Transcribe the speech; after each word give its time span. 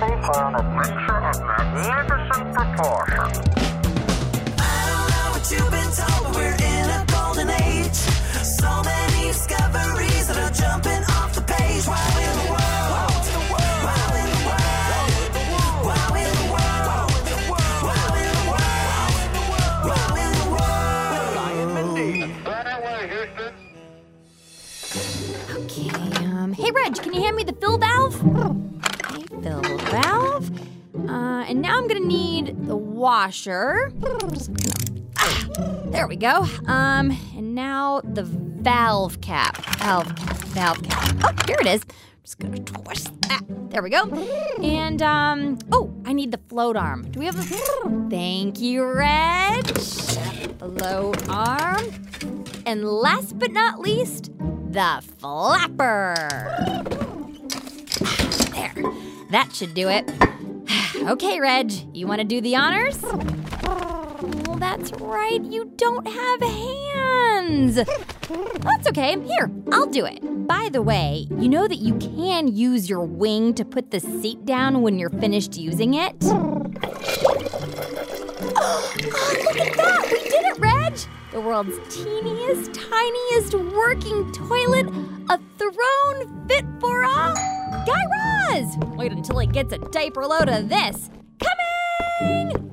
ready 0.00 0.20
for 0.26 0.36
an 0.42 0.54
adventure 0.56 1.14
of 1.14 1.40
magnificent 1.40 2.13
washer. 33.04 33.92
Ah, 35.18 35.46
there 35.88 36.06
we 36.08 36.16
go. 36.16 36.46
Um, 36.66 37.10
and 37.36 37.54
now 37.54 38.00
the 38.02 38.22
valve 38.22 39.20
cap. 39.20 39.58
Valve 39.76 40.16
cap, 40.16 40.36
valve 40.38 40.82
cap. 40.82 41.14
Oh, 41.22 41.34
here 41.46 41.58
it 41.60 41.66
is. 41.66 41.82
I'm 41.82 42.22
just 42.22 42.38
gonna 42.38 42.60
twist 42.60 43.20
that. 43.28 43.42
There 43.68 43.82
we 43.82 43.90
go. 43.90 44.04
And, 44.62 45.02
um, 45.02 45.58
oh, 45.70 45.94
I 46.06 46.14
need 46.14 46.32
the 46.32 46.40
float 46.48 46.76
arm. 46.76 47.02
Do 47.10 47.20
we 47.20 47.26
have 47.26 47.36
the. 47.36 48.08
Thank 48.08 48.58
you, 48.60 48.82
Reg. 48.86 49.66
Float 50.58 51.28
arm. 51.28 51.84
And 52.64 52.88
last 52.88 53.38
but 53.38 53.52
not 53.52 53.80
least, 53.80 54.30
the 54.38 55.04
flapper. 55.18 56.14
There. 58.54 58.74
That 59.30 59.50
should 59.52 59.74
do 59.74 59.90
it. 59.90 60.10
Okay, 61.06 61.38
Reg, 61.38 61.70
you 61.94 62.06
want 62.06 62.20
to 62.20 62.24
do 62.24 62.40
the 62.40 62.56
honors? 62.56 63.02
Well, 63.02 64.56
that's 64.56 64.90
right. 64.92 65.44
You 65.44 65.70
don't 65.76 66.06
have 66.06 66.40
hands. 66.40 67.74
That's 67.74 68.88
okay. 68.88 69.20
Here, 69.20 69.50
I'll 69.70 69.86
do 69.86 70.06
it. 70.06 70.20
By 70.46 70.70
the 70.72 70.80
way, 70.80 71.26
you 71.38 71.50
know 71.50 71.68
that 71.68 71.76
you 71.76 71.96
can 71.96 72.48
use 72.48 72.88
your 72.88 73.02
wing 73.04 73.52
to 73.54 73.66
put 73.66 73.90
the 73.90 74.00
seat 74.00 74.46
down 74.46 74.80
when 74.80 74.98
you're 74.98 75.10
finished 75.10 75.56
using 75.58 75.94
it? 75.94 76.16
Oh, 78.56 78.92
look 78.96 79.56
at 79.56 79.76
that! 79.76 80.08
We 80.10 80.18
did 80.22 80.44
it, 80.44 80.58
Reg! 80.58 80.96
The 81.32 81.40
world's 81.40 81.76
teeniest, 81.94 82.72
tiniest 82.72 83.54
working 83.74 84.30
toilet, 84.32 84.86
a 85.28 85.40
throne 85.58 86.46
fit 86.48 86.64
for 86.80 87.02
a 87.02 87.34
Guy 87.86 88.02
Raz! 88.50 88.76
Wait 88.96 89.12
until 89.12 89.38
he 89.38 89.46
gets 89.46 89.72
a 89.72 89.78
diaper 89.78 90.26
load 90.26 90.48
of 90.48 90.68
this. 90.68 91.10
Coming! 91.40 92.70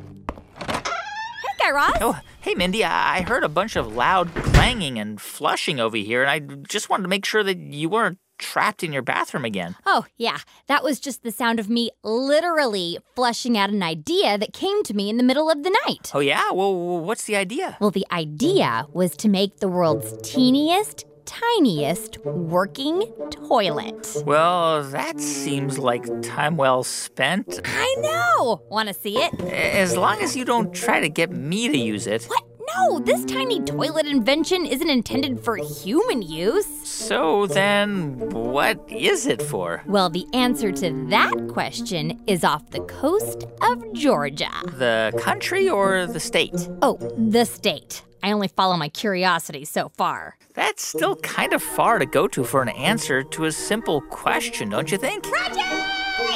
Hey, 0.60 1.54
Guy 1.60 1.72
Raz! 1.72 1.98
Oh, 2.02 2.20
hey, 2.42 2.54
Mindy, 2.56 2.84
I 2.84 3.18
I 3.18 3.22
heard 3.22 3.44
a 3.44 3.50
bunch 3.50 3.76
of 3.76 3.94
loud 3.96 4.34
clanging 4.36 4.98
and 5.00 5.20
flushing 5.20 5.80
over 5.80 5.98
here, 5.98 6.24
and 6.24 6.30
I 6.30 6.40
just 6.68 6.90
wanted 6.90 7.04
to 7.04 7.10
make 7.10 7.26
sure 7.26 7.44
that 7.44 7.58
you 7.58 7.90
weren't 7.90 8.20
trapped 8.38 8.84
in 8.84 8.92
your 8.92 9.04
bathroom 9.04 9.46
again. 9.46 9.76
Oh, 9.86 10.06
yeah, 10.18 10.40
that 10.68 10.84
was 10.84 11.00
just 11.00 11.22
the 11.24 11.32
sound 11.32 11.60
of 11.60 11.70
me 11.70 11.92
literally 12.04 12.98
flushing 13.16 13.58
out 13.58 13.70
an 13.70 13.84
idea 13.84 14.38
that 14.38 14.52
came 14.54 14.82
to 14.84 14.96
me 14.96 15.10
in 15.10 15.18
the 15.18 15.24
middle 15.24 15.50
of 15.50 15.62
the 15.64 15.76
night. 15.86 16.12
Oh, 16.14 16.20
yeah? 16.20 16.52
Well, 16.52 17.00
what's 17.02 17.26
the 17.26 17.36
idea? 17.36 17.78
Well, 17.80 17.92
the 17.92 18.08
idea 18.12 18.88
was 18.92 19.16
to 19.18 19.30
make 19.30 19.60
the 19.60 19.68
world's 19.68 20.14
teeniest, 20.28 21.06
tiniest 21.26 22.18
working 22.26 23.12
toilet. 23.30 24.24
Well, 24.26 24.84
that 24.84 25.20
seems 25.20 25.80
like 25.80 26.06
time 26.22 26.58
well 26.58 26.84
spent. 26.84 27.60
I 27.64 27.96
know! 28.00 28.62
Want 28.70 28.88
to 28.88 28.94
see 28.94 29.18
it? 29.18 29.40
As 29.42 29.96
long 29.96 30.22
as 30.22 30.36
you 30.36 30.46
don't 30.46 30.74
try 30.74 31.00
to 31.00 31.10
get 31.10 31.32
me 31.32 31.68
to 31.68 31.78
use 31.78 32.08
it. 32.08 32.26
What? 32.26 32.44
No, 32.76 33.00
this 33.00 33.26
tiny 33.26 33.60
toilet 33.62 34.06
invention 34.06 34.66
isn't 34.66 34.90
intended 34.90 35.40
for 35.44 35.58
human 35.58 36.22
use. 36.22 36.66
So 36.88 37.48
then, 37.48 38.30
what 38.30 38.84
is 38.90 39.28
it 39.28 39.42
for? 39.42 39.84
Well, 39.86 40.10
the 40.10 40.26
answer 40.34 40.72
to 40.72 41.06
that 41.10 41.48
question 41.50 42.22
is 42.28 42.44
off 42.44 42.70
the 42.70 42.82
coast 42.82 43.46
of 43.62 43.94
Georgia. 43.94 44.52
The 44.66 45.14
country 45.20 45.70
or 45.70 46.06
the 46.06 46.20
state? 46.20 46.70
Oh, 46.82 46.98
the 47.18 47.46
state. 47.46 48.04
I 48.24 48.32
only 48.32 48.48
follow 48.48 48.78
my 48.78 48.90
curiosity 48.90 49.66
so 49.66 49.90
far. 49.90 50.38
That's 50.54 50.86
still 50.86 51.16
kind 51.18 51.54
of 51.54 51.64
far 51.64 51.98
to 51.98 52.06
go 52.06 52.28
to 52.28 52.44
for 52.44 52.62
an 52.62 52.70
answer 52.70 53.24
to 53.24 53.46
a 53.46 53.52
simple 53.52 54.02
question, 54.02 54.70
don't 54.70 54.92
you 54.92 54.98
think? 54.98 55.26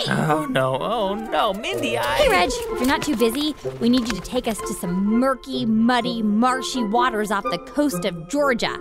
Oh 0.08 0.48
no, 0.50 0.78
oh 0.80 1.16
no, 1.16 1.54
Mindy, 1.54 1.98
I. 1.98 2.18
Hey, 2.18 2.30
Reg, 2.30 2.50
if 2.52 2.80
you're 2.80 2.86
not 2.86 3.02
too 3.02 3.16
busy, 3.16 3.56
we 3.80 3.90
need 3.90 4.08
you 4.08 4.14
to 4.14 4.22
take 4.22 4.48
us 4.48 4.60
to 4.60 4.74
some 4.74 5.20
murky, 5.20 5.66
muddy, 5.66 6.22
marshy 6.22 6.84
waters 6.84 7.32
off 7.32 7.44
the 7.44 7.58
coast 7.58 8.06
of 8.06 8.28
Georgia. 8.28 8.78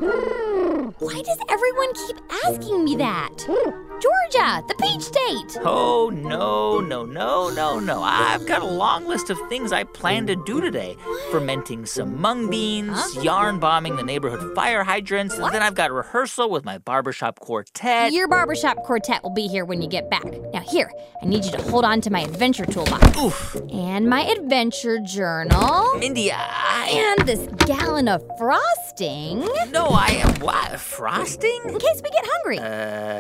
Why 0.99 1.23
does 1.23 1.39
everyone 1.49 1.93
keep 1.95 2.17
asking 2.45 2.85
me 2.85 2.97
that? 2.97 3.31
Georgia, 3.39 4.63
the 4.69 4.75
peach 4.83 5.01
state. 5.01 5.59
Oh, 5.65 6.11
no, 6.11 6.81
no, 6.81 7.07
no, 7.07 7.49
no, 7.49 7.81
no. 7.81 8.03
I've 8.03 8.45
got 8.47 8.61
a 8.61 8.67
long 8.67 9.07
list 9.07 9.31
of 9.31 9.39
things 9.49 9.73
I 9.73 9.85
plan 9.85 10.27
to 10.27 10.37
do 10.37 10.61
today 10.61 10.95
fermenting 11.31 11.87
some 11.87 12.21
mung 12.21 12.51
beans, 12.51 13.17
yarn 13.25 13.61
bombing 13.61 13.97
the 13.97 14.03
neighborhood 14.03 14.55
fire 14.55 14.85
hydrants, 14.85 15.39
and 15.39 15.55
then 15.55 15.63
I've 15.63 15.75
got 15.75 15.91
rehearsal 15.91 16.51
with 16.51 16.67
my 16.67 16.77
barbershop 16.77 17.41
quartet. 17.41 18.13
Your 18.13 18.29
barbershop 18.29 18.77
quartet 18.85 19.23
will 19.23 19.33
be 19.33 19.47
here 19.47 19.65
when 19.65 19.81
you 19.81 19.89
get 19.89 20.11
back. 20.11 20.25
Now, 20.53 20.61
here, 20.61 20.91
I 21.23 21.27
need 21.27 21.47
you 21.47 21.53
to 21.53 21.63
hold 21.63 21.87
on 21.87 22.03
to 22.03 22.11
my 22.11 22.21
adventure 22.21 22.67
toolbox. 22.67 23.17
Oof. 23.17 23.57
And 23.73 24.11
my 24.11 24.23
adventure 24.25 24.99
journal. 24.99 25.97
Mindy, 25.99 26.31
I. 26.31 27.17
And 27.19 27.27
this 27.27 27.49
gallon 27.67 28.09
of 28.09 28.23
frosting. 28.37 29.41
No, 29.71 29.87
I 29.87 30.23
am. 30.23 30.35
What? 30.75 30.81
Frosting? 30.81 31.61
In 31.67 31.79
case 31.79 32.03
we 32.03 32.11
get 32.11 32.25
hungry. 32.25 32.59
Uh. 32.59 32.63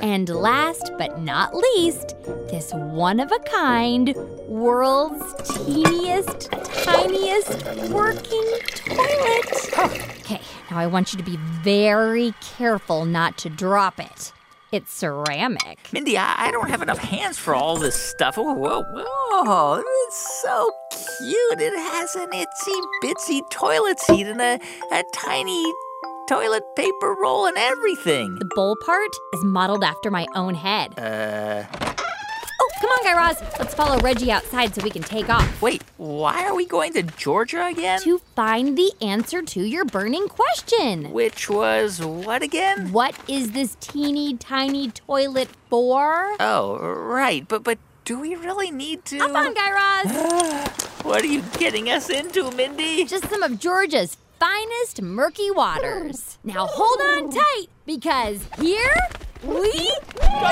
And 0.05 0.29
last 0.29 0.91
but 0.99 1.21
not 1.21 1.55
least, 1.55 2.17
this 2.49 2.73
one 2.73 3.21
of 3.21 3.31
a 3.31 3.39
kind, 3.41 4.15
world's 4.49 5.51
teeniest, 5.65 6.51
tiniest 6.51 7.65
working 7.91 8.59
toilet. 8.75 9.79
Okay, 10.25 10.41
now 10.71 10.79
I 10.79 10.87
want 10.87 11.13
you 11.13 11.19
to 11.19 11.25
be 11.25 11.37
very 11.63 12.35
careful 12.41 13.05
not 13.05 13.39
to 13.39 13.51
drop 13.51 14.01
it. 14.01 14.33
It's 14.73 14.93
ceramic. 14.93 15.79
Mindy, 15.93 16.19
I, 16.19 16.49
I 16.49 16.51
don't 16.51 16.69
have 16.69 16.83
enough 16.83 16.99
hands 16.99 17.39
for 17.39 17.55
all 17.55 17.77
this 17.77 17.95
stuff. 17.95 18.37
Whoa, 18.37 18.53
whoa, 18.55 18.83
whoa. 18.83 19.83
It's 20.09 20.43
so 20.43 20.73
cute. 20.91 21.61
It 21.61 21.79
has 21.79 22.17
an 22.17 22.31
itsy 22.31 22.81
bitsy 23.05 23.49
toilet 23.53 24.01
seat 24.01 24.27
and 24.27 24.41
a, 24.41 24.59
a 24.91 25.05
tiny 25.15 25.65
toilet 26.29 26.63
paper 26.77 27.15
roll 27.21 27.47
and 27.47 27.57
everything. 27.57 28.37
The 28.39 28.49
bowl 28.55 28.77
part 28.85 29.11
is 29.35 29.45
modeled 29.45 29.85
after 29.85 30.11
my 30.11 30.27
own 30.35 30.55
head. 30.55 30.99
Uh, 30.99 31.65
Oh, 32.61 32.71
come 32.81 32.91
on, 32.91 33.05
Guy 33.05 33.15
Raz. 33.15 33.43
Let's 33.59 33.75
follow 33.75 33.99
Reggie 33.99 34.31
outside 34.31 34.75
so 34.75 34.83
we 34.83 34.89
can 34.91 35.03
take 35.03 35.29
off. 35.29 35.61
wait, 35.61 35.83
why 35.97 36.45
are 36.47 36.55
we 36.55 36.65
going 36.67 36.93
to 36.95 37.03
Georgia 37.03 37.67
again? 37.67 38.01
To 38.03 38.19
find 38.37 38.79
the 38.79 38.93
answer 39.03 39.43
to 39.43 39.61
your 39.63 39.85
burning 39.85 40.29
question. 40.29 41.11
Which 41.13 41.51
was 41.51 42.01
what 42.01 42.43
again? 42.43 42.93
What 42.93 43.17
is 43.29 43.51
this 43.53 43.77
teeny 43.81 44.37
tiny 44.37 44.91
toilet 44.93 45.49
for? 45.69 46.37
Oh, 46.41 46.79
right. 46.79 47.47
But 47.47 47.65
but 47.65 47.79
do 48.05 48.21
we 48.21 48.37
really 48.37 48.71
need 48.71 49.05
to? 49.07 49.19
Hop 49.19 49.35
on, 49.35 49.53
Guy 49.55 49.73
Raz. 49.73 50.81
What 51.05 51.23
are 51.23 51.27
you 51.27 51.43
getting 51.59 51.91
us 51.91 52.09
into, 52.09 52.51
Mindy? 52.53 53.05
Just 53.05 53.29
some 53.29 53.43
of 53.43 53.61
Georgia's 53.61 54.17
finest 54.45 55.01
murky 55.01 55.51
waters. 55.51 56.37
Now 56.45 56.67
hold 56.67 57.01
on 57.01 57.31
tight 57.31 57.69
because 57.87 58.47
here 58.61 58.95
we 59.43 59.73
go. 59.73 60.51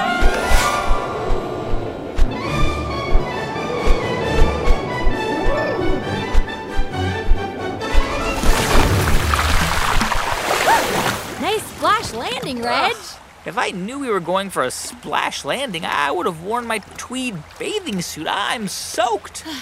Nice 11.42 11.62
splash 11.62 12.14
landing, 12.14 12.62
Reg. 12.62 12.96
If 13.44 13.58
I 13.58 13.72
knew 13.72 13.98
we 13.98 14.08
were 14.08 14.20
going 14.20 14.48
for 14.48 14.62
a 14.62 14.70
splash 14.70 15.44
landing, 15.44 15.84
I 15.84 16.10
would 16.10 16.24
have 16.24 16.42
worn 16.42 16.66
my 16.66 16.78
tweed 16.96 17.36
bathing 17.58 18.00
suit. 18.00 18.26
I'm 18.26 18.68
soaked. 18.68 19.44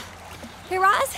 Hey, 0.69 0.79
Raz, 0.79 1.17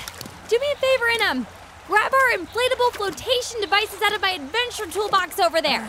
do 0.48 0.58
me 0.58 0.66
a 0.72 0.76
favor 0.76 1.04
and 1.10 1.22
um, 1.24 1.46
grab 1.92 2.10
our 2.14 2.38
inflatable 2.38 2.90
flotation 2.92 3.60
devices 3.60 4.00
out 4.00 4.14
of 4.14 4.22
my 4.22 4.30
adventure 4.30 4.86
toolbox 4.86 5.38
over 5.38 5.60
there. 5.60 5.82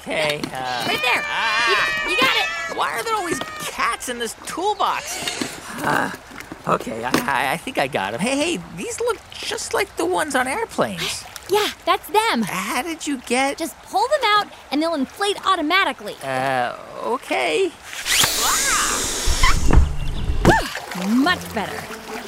Okay. 0.00 0.40
Uh, 0.46 0.86
right 0.88 1.02
there. 1.02 1.22
ah. 1.26 2.04
You, 2.06 2.12
you 2.12 2.16
got 2.18 2.34
it. 2.36 2.78
Why 2.78 2.90
are 2.92 3.04
there 3.04 3.14
always 3.14 3.38
cats 3.60 4.08
in 4.08 4.18
this 4.18 4.34
toolbox? 4.46 5.82
Uh, 5.84 6.10
okay, 6.68 7.04
I, 7.04 7.52
I 7.52 7.56
think 7.58 7.76
I 7.76 7.86
got 7.86 8.12
them. 8.12 8.20
Hey, 8.22 8.34
hey, 8.34 8.62
these 8.78 8.98
look 9.00 9.18
just 9.30 9.74
like 9.74 9.94
the 9.96 10.06
ones 10.06 10.34
on 10.34 10.48
airplanes. 10.48 11.24
Yeah, 11.50 11.68
that's 11.84 12.06
them. 12.08 12.42
How 12.42 12.80
did 12.80 13.06
you 13.06 13.18
get? 13.18 13.58
Just 13.58 13.76
pull 13.82 14.00
them 14.08 14.20
out 14.24 14.46
and 14.70 14.80
they'll 14.80 14.94
inflate 14.94 15.44
automatically. 15.44 16.14
Uh, 16.22 16.78
okay. 17.04 17.70
much 21.10 21.54
better. 21.54 21.76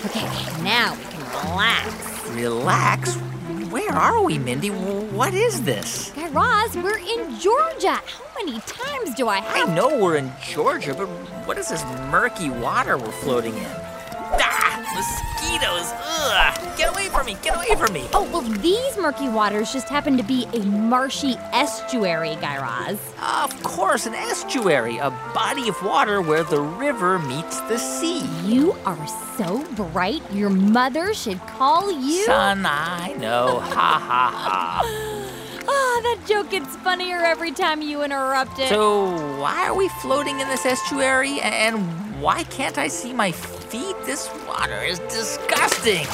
Okay, 0.05 0.29
now 0.63 0.95
we 0.95 1.05
can 1.05 1.49
relax. 1.49 2.14
Relax? 2.35 3.15
Where 3.71 3.93
are 3.93 4.21
we, 4.21 4.39
Mindy? 4.39 4.69
What 4.69 5.35
is 5.35 5.63
this? 5.63 6.11
Guy 6.17 6.29
Raz, 6.31 6.77
we're 6.77 6.99
in 6.99 7.39
Georgia. 7.39 7.93
How 7.93 8.25
many 8.45 8.59
times 8.61 9.15
do 9.15 9.29
I 9.29 9.39
have? 9.39 9.69
I 9.69 9.73
know 9.73 10.01
we're 10.03 10.17
in 10.17 10.33
Georgia, 10.43 10.95
but 10.95 11.07
what 11.47 11.59
is 11.59 11.69
this 11.69 11.85
murky 12.11 12.51
water 12.51 12.99
we're 12.99 13.13
floating 13.13 13.57
in? 13.57 13.71
Mosquitoes! 14.95 15.93
Ugh! 15.93 16.77
Get 16.79 16.91
away 16.93 17.09
from 17.09 17.27
me! 17.27 17.37
Get 17.43 17.57
away 17.57 17.75
from 17.77 17.93
me! 17.93 18.07
Oh, 18.13 18.29
well, 18.33 18.43
these 18.43 18.97
murky 18.97 19.29
waters 19.29 19.73
just 19.73 19.89
happen 19.89 20.17
to 20.17 20.23
be 20.23 20.47
a 20.53 20.61
marshy 20.61 21.37
estuary, 21.53 22.37
Guy 22.37 22.59
Raz. 22.59 22.99
Of 23.21 23.63
course, 23.63 24.07
an 24.07 24.15
estuary, 24.15 24.99
a 24.99 25.11
body 25.35 25.69
of 25.69 25.83
water 25.83 26.23
where 26.23 26.45
the 26.45 26.61
river 26.61 27.19
meets 27.19 27.61
the 27.63 27.79
sea. 27.79 28.23
You 28.45 28.77
are 28.87 29.07
so 29.37 29.65
bright, 29.75 30.23
your 30.33 30.51
mother 30.51 31.13
should 31.13 31.41
call 31.47 31.91
you. 31.91 32.25
Son, 32.25 32.65
I 32.65 33.15
know. 33.15 33.61
Ha 33.61 33.71
ha 33.71 34.31
ha. 34.33 35.21
Ah, 35.67 36.01
that 36.03 36.27
joke 36.29 36.51
gets 36.51 36.77
funnier 36.77 37.19
every 37.21 37.51
time 37.51 37.81
you 37.81 38.03
interrupt 38.03 38.59
it. 38.59 38.69
So, 38.69 39.13
why 39.41 39.67
are 39.67 39.75
we 39.75 39.89
floating 40.03 40.41
in 40.41 40.49
this 40.49 40.67
estuary? 40.67 41.41
And 41.41 42.04
why 42.21 42.45
can't 42.45 42.79
I 42.79 42.89
see 42.89 43.13
my 43.13 43.33
feet? 43.33 43.97
This 44.05 44.31
water 44.47 44.81
is 44.83 44.99
disgusting. 45.01 46.07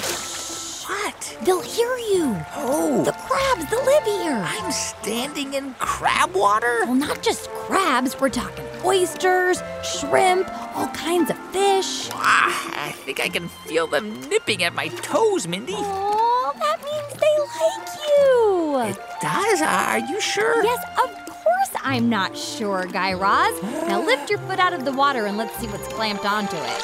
What? 0.88 1.38
They'll 1.44 1.60
hear 1.60 1.96
you. 1.96 2.36
Oh, 2.56 3.04
The 3.04 3.12
crabs, 3.12 3.70
they'll 3.70 3.84
live 3.84 4.04
here. 4.04 4.42
I'm 4.44 4.72
standing 4.72 5.54
in 5.54 5.74
crab 5.78 6.34
water? 6.34 6.80
Well, 6.84 6.94
not 6.94 7.22
just 7.22 7.48
crabs, 7.50 8.18
we're 8.20 8.28
talking 8.28 8.64
oysters, 8.84 9.62
shrimp, 9.84 10.48
all 10.74 10.88
kinds 10.88 11.30
of 11.30 11.38
fish. 11.52 12.08
Ah, 12.12 12.86
I 12.88 12.92
think 12.92 13.20
I 13.20 13.28
can 13.28 13.48
feel 13.48 13.86
them 13.86 14.20
nipping 14.28 14.64
at 14.64 14.74
my 14.74 14.88
toes, 14.88 15.46
Mindy. 15.46 15.74
Oh, 15.76 16.52
that 16.58 16.82
means 16.82 17.20
they 17.20 17.36
like 17.60 17.88
you. 18.08 18.78
It 18.90 18.98
does? 19.22 19.62
Are 19.62 19.98
you 19.98 20.20
sure? 20.20 20.64
Yes, 20.64 20.82
of 21.04 21.19
course 21.60 21.82
I'm 21.84 22.08
not 22.08 22.36
sure, 22.36 22.86
Guy 22.86 23.12
Raz. 23.12 23.62
Now 23.62 24.02
lift 24.04 24.30
your 24.30 24.38
foot 24.40 24.58
out 24.58 24.72
of 24.72 24.84
the 24.84 24.92
water 24.92 25.26
and 25.26 25.36
let's 25.36 25.56
see 25.58 25.66
what's 25.66 25.88
clamped 25.88 26.24
onto 26.24 26.56
it. 26.56 26.82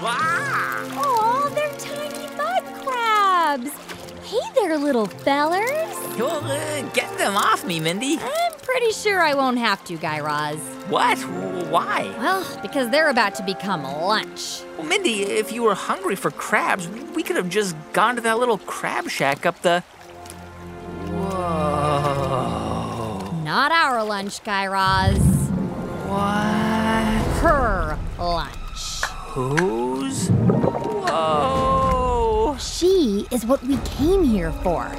Oh, 0.00 1.50
they're 1.54 1.70
tiny 1.78 2.36
mud 2.36 2.64
crabs. 2.84 3.70
Hey 4.24 4.40
there, 4.54 4.78
little 4.78 5.06
fellers. 5.06 5.94
Well, 6.18 6.44
uh, 6.44 6.82
get 6.92 7.16
them 7.18 7.36
off 7.36 7.64
me, 7.64 7.80
Mindy. 7.80 8.18
I'm 8.20 8.52
pretty 8.62 8.92
sure 8.92 9.20
I 9.20 9.34
won't 9.34 9.58
have 9.58 9.84
to, 9.84 9.96
Guy 9.96 10.20
Raz. 10.20 10.58
What? 10.88 11.18
Why? 11.68 12.12
Well, 12.18 12.44
because 12.60 12.90
they're 12.90 13.10
about 13.10 13.34
to 13.36 13.42
become 13.42 13.84
lunch. 13.84 14.62
Well, 14.76 14.86
Mindy, 14.86 15.22
if 15.22 15.52
you 15.52 15.62
were 15.62 15.74
hungry 15.74 16.16
for 16.16 16.30
crabs, 16.30 16.88
we 17.14 17.22
could 17.22 17.36
have 17.36 17.48
just 17.48 17.76
gone 17.92 18.16
to 18.16 18.22
that 18.22 18.38
little 18.38 18.58
crab 18.58 19.08
shack 19.08 19.46
up 19.46 19.62
the. 19.62 19.84
Not 23.48 23.72
our 23.72 24.04
lunch, 24.04 24.44
Guy 24.44 24.66
Raz. 24.66 25.16
What? 26.04 27.24
Her 27.40 27.98
lunch. 28.18 29.02
Who's? 29.32 30.28
Whoa. 31.08 32.58
She 32.60 33.26
is 33.30 33.46
what 33.46 33.62
we 33.62 33.78
came 33.78 34.22
here 34.22 34.52
for. 34.52 34.90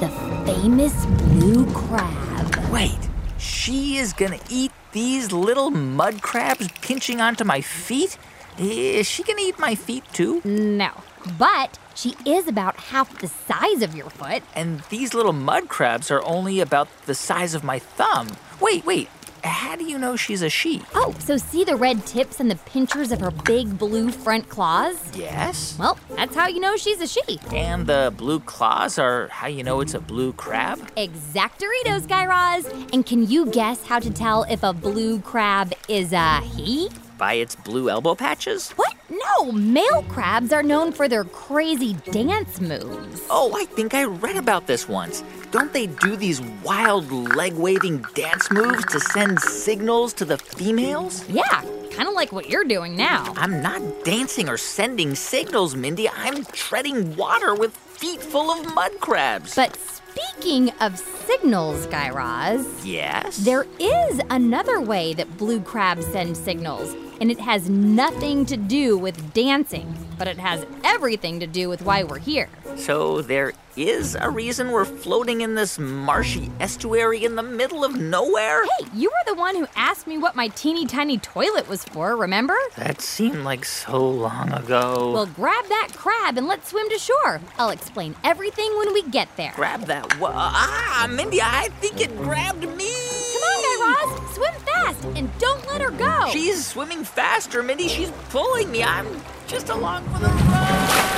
The 0.00 0.08
famous 0.44 1.06
blue 1.06 1.72
crab. 1.72 2.56
Wait, 2.72 2.98
she 3.38 3.98
is 3.98 4.12
gonna 4.12 4.40
eat 4.50 4.72
these 4.90 5.30
little 5.30 5.70
mud 5.70 6.22
crabs 6.22 6.66
pinching 6.80 7.20
onto 7.20 7.44
my 7.44 7.60
feet? 7.60 8.18
Is 8.58 9.06
she 9.08 9.22
gonna 9.22 9.42
eat 9.42 9.60
my 9.60 9.76
feet 9.76 10.02
too? 10.12 10.42
No. 10.44 10.90
But 11.38 11.78
she 11.94 12.14
is 12.26 12.48
about 12.48 12.76
half 12.76 13.18
the 13.18 13.28
size 13.28 13.82
of 13.82 13.94
your 13.94 14.10
foot. 14.10 14.42
And 14.54 14.80
these 14.90 15.14
little 15.14 15.32
mud 15.32 15.68
crabs 15.68 16.10
are 16.10 16.22
only 16.24 16.60
about 16.60 16.88
the 17.06 17.14
size 17.14 17.54
of 17.54 17.64
my 17.64 17.78
thumb. 17.78 18.28
Wait, 18.60 18.84
wait, 18.86 19.08
how 19.44 19.74
do 19.74 19.84
you 19.84 19.98
know 19.98 20.14
she's 20.16 20.42
a 20.42 20.48
she? 20.48 20.82
Oh, 20.94 21.14
so 21.18 21.36
see 21.36 21.64
the 21.64 21.74
red 21.74 22.06
tips 22.06 22.38
and 22.40 22.50
the 22.50 22.56
pinchers 22.56 23.10
of 23.10 23.20
her 23.20 23.30
big 23.30 23.76
blue 23.76 24.10
front 24.10 24.48
claws? 24.48 24.96
Yes. 25.16 25.76
Well, 25.78 25.98
that's 26.10 26.34
how 26.34 26.46
you 26.46 26.60
know 26.60 26.76
she's 26.76 27.00
a 27.00 27.06
she. 27.06 27.40
And 27.52 27.86
the 27.86 28.12
blue 28.16 28.40
claws 28.40 28.98
are 28.98 29.28
how 29.28 29.48
you 29.48 29.64
know 29.64 29.80
it's 29.80 29.94
a 29.94 30.00
blue 30.00 30.32
crab? 30.34 30.78
Exactoritos, 30.96 32.06
Guy 32.06 32.26
Raz. 32.26 32.66
And 32.92 33.04
can 33.04 33.28
you 33.28 33.46
guess 33.46 33.84
how 33.84 33.98
to 33.98 34.10
tell 34.10 34.44
if 34.44 34.62
a 34.62 34.72
blue 34.72 35.20
crab 35.20 35.72
is 35.88 36.12
a 36.12 36.40
he? 36.40 36.88
By 37.22 37.34
its 37.34 37.54
blue 37.54 37.88
elbow 37.88 38.16
patches? 38.16 38.72
What? 38.72 38.96
No, 39.08 39.52
male 39.52 40.02
crabs 40.08 40.52
are 40.52 40.64
known 40.64 40.90
for 40.90 41.06
their 41.06 41.22
crazy 41.22 41.92
dance 42.10 42.60
moves. 42.60 43.22
Oh, 43.30 43.52
I 43.56 43.64
think 43.64 43.94
I 43.94 44.02
read 44.06 44.36
about 44.36 44.66
this 44.66 44.88
once. 44.88 45.22
Don't 45.52 45.72
they 45.72 45.86
do 45.86 46.16
these 46.16 46.40
wild 46.64 47.12
leg 47.12 47.52
waving 47.52 48.04
dance 48.16 48.50
moves 48.50 48.84
to 48.86 48.98
send 48.98 49.38
signals 49.38 50.12
to 50.14 50.24
the 50.24 50.36
females? 50.36 51.24
Yeah, 51.28 51.62
kind 51.92 52.08
of 52.08 52.14
like 52.14 52.32
what 52.32 52.50
you're 52.50 52.64
doing 52.64 52.96
now. 52.96 53.32
I'm 53.36 53.62
not 53.62 53.80
dancing 54.02 54.48
or 54.48 54.56
sending 54.56 55.14
signals, 55.14 55.76
Mindy. 55.76 56.08
I'm 56.08 56.44
treading 56.46 57.14
water 57.14 57.54
with 57.54 57.76
feet 57.76 58.20
full 58.20 58.50
of 58.50 58.74
mud 58.74 58.98
crabs. 58.98 59.54
But 59.54 59.76
speaking 59.76 60.70
of 60.80 60.98
signals, 60.98 61.86
Guy 61.86 62.10
Raz, 62.10 62.84
yes? 62.84 63.36
there 63.36 63.66
is 63.78 64.20
another 64.30 64.80
way 64.80 65.14
that 65.14 65.38
blue 65.38 65.60
crabs 65.60 66.04
send 66.06 66.36
signals, 66.36 66.96
and 67.22 67.30
it 67.30 67.38
has 67.38 67.70
nothing 67.70 68.44
to 68.44 68.56
do 68.56 68.98
with 68.98 69.32
dancing, 69.32 69.96
but 70.18 70.26
it 70.26 70.38
has 70.38 70.66
everything 70.82 71.38
to 71.38 71.46
do 71.46 71.68
with 71.68 71.80
why 71.82 72.02
we're 72.02 72.18
here. 72.18 72.48
So 72.74 73.22
there 73.22 73.52
is 73.76 74.16
a 74.16 74.28
reason 74.28 74.72
we're 74.72 74.84
floating 74.84 75.40
in 75.40 75.54
this 75.54 75.78
marshy 75.78 76.50
estuary 76.58 77.24
in 77.24 77.36
the 77.36 77.42
middle 77.42 77.84
of 77.84 77.94
nowhere? 77.94 78.64
Hey, 78.64 78.86
you 78.92 79.08
were 79.08 79.34
the 79.34 79.38
one 79.38 79.54
who 79.54 79.66
asked 79.76 80.08
me 80.08 80.18
what 80.18 80.34
my 80.34 80.48
teeny 80.48 80.84
tiny 80.84 81.16
toilet 81.16 81.68
was 81.68 81.84
for, 81.84 82.16
remember? 82.16 82.56
That 82.76 83.00
seemed 83.00 83.44
like 83.44 83.64
so 83.64 84.04
long 84.04 84.52
ago. 84.52 85.12
Well, 85.12 85.26
grab 85.26 85.64
that 85.68 85.90
crab 85.94 86.36
and 86.36 86.48
let's 86.48 86.70
swim 86.70 86.90
to 86.90 86.98
shore. 86.98 87.40
I'll 87.56 87.70
explain 87.70 88.16
everything 88.24 88.76
when 88.78 88.92
we 88.92 89.02
get 89.04 89.28
there. 89.36 89.52
grab 89.54 89.82
that. 89.82 90.18
Wa- 90.18 90.32
ah, 90.34 91.06
Mindy, 91.08 91.40
I 91.40 91.68
think 91.80 92.00
it 92.00 92.14
grabbed 92.16 92.62
me. 92.76 92.92
Come 93.32 93.42
on, 93.42 93.62
Guy 93.62 94.12
Raz, 94.12 94.21
swim 94.32 94.54
fast 94.54 95.04
and 95.16 95.30
don't 95.38 95.66
let 95.68 95.80
her 95.82 95.90
go. 95.90 96.28
She's 96.32 96.66
swimming 96.66 97.04
faster, 97.04 97.62
Mindy. 97.62 97.88
She's 97.88 98.10
pulling 98.30 98.70
me. 98.70 98.82
I'm 98.82 99.06
just 99.46 99.68
along 99.68 100.04
for 100.04 100.18
the 100.20 100.26
ride. 100.26 101.12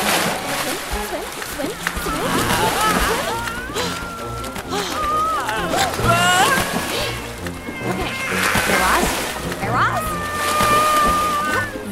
swim, 1.08 1.22
swim, 1.54 1.70
swim, 2.02 2.74
Okay, 7.84 8.12
Guy 8.66 8.76
Raz, 8.80 9.06
Guy 9.60 9.68
Raz. 9.68 10.04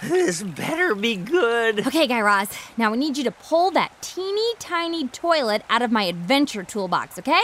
this 0.00 0.40
better 0.40 0.94
be 0.94 1.16
good. 1.16 1.84
Okay, 1.84 2.06
Guy 2.06 2.20
Raz. 2.20 2.48
Now 2.76 2.92
we 2.92 2.96
need 2.96 3.18
you 3.18 3.24
to 3.24 3.32
pull 3.32 3.72
that 3.72 3.90
teeny 4.00 4.54
tiny 4.60 5.08
toilet 5.08 5.62
out 5.68 5.82
of 5.82 5.90
my 5.90 6.04
adventure 6.04 6.62
toolbox, 6.62 7.18
okay? 7.18 7.42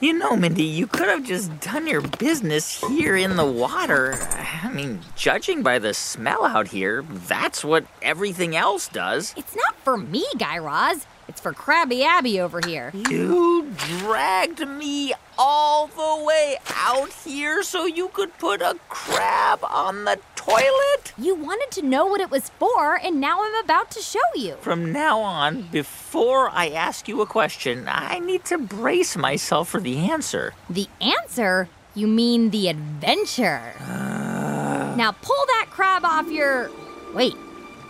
You 0.00 0.14
know, 0.14 0.34
Mindy, 0.34 0.64
you 0.64 0.86
could 0.86 1.08
have 1.08 1.24
just 1.24 1.60
done 1.60 1.86
your 1.86 2.00
business 2.00 2.82
here 2.88 3.16
in 3.16 3.36
the 3.36 3.44
water. 3.44 4.14
I 4.62 4.70
mean, 4.72 5.00
judging 5.14 5.62
by 5.62 5.78
the 5.78 5.92
smell 5.92 6.46
out 6.46 6.68
here, 6.68 7.02
that's 7.02 7.62
what 7.62 7.84
everything 8.00 8.56
else 8.56 8.88
does. 8.88 9.34
It's 9.36 9.54
not 9.54 9.76
for 9.84 9.98
me, 9.98 10.24
Guy 10.38 10.56
Raz. 10.56 11.04
It's 11.28 11.40
for 11.40 11.52
Krabby 11.52 12.02
Abby 12.02 12.40
over 12.40 12.60
here. 12.66 12.92
You 12.94 13.70
dragged 13.76 14.66
me 14.66 15.12
all 15.42 15.86
the 15.86 16.22
way 16.22 16.58
out 16.68 17.10
here 17.24 17.62
so 17.62 17.86
you 17.86 18.08
could 18.08 18.36
put 18.36 18.60
a 18.60 18.76
crab 18.90 19.58
on 19.64 20.04
the 20.04 20.20
toilet? 20.36 21.14
You 21.16 21.34
wanted 21.34 21.70
to 21.80 21.82
know 21.86 22.04
what 22.04 22.20
it 22.20 22.30
was 22.30 22.50
for, 22.50 22.96
and 22.96 23.18
now 23.18 23.42
I'm 23.42 23.64
about 23.64 23.90
to 23.92 24.00
show 24.00 24.20
you. 24.34 24.56
From 24.60 24.92
now 24.92 25.20
on, 25.20 25.62
before 25.72 26.50
I 26.50 26.68
ask 26.68 27.08
you 27.08 27.22
a 27.22 27.26
question, 27.26 27.86
I 27.88 28.18
need 28.18 28.44
to 28.46 28.58
brace 28.58 29.16
myself 29.16 29.70
for 29.70 29.80
the 29.80 29.96
answer. 29.96 30.52
The 30.68 30.88
answer? 31.00 31.70
You 31.94 32.06
mean 32.06 32.50
the 32.50 32.68
adventure. 32.68 33.72
Uh. 33.80 34.94
Now 34.94 35.12
pull 35.22 35.44
that 35.46 35.68
crab 35.70 36.04
off 36.04 36.30
your. 36.30 36.70
Wait, 37.14 37.34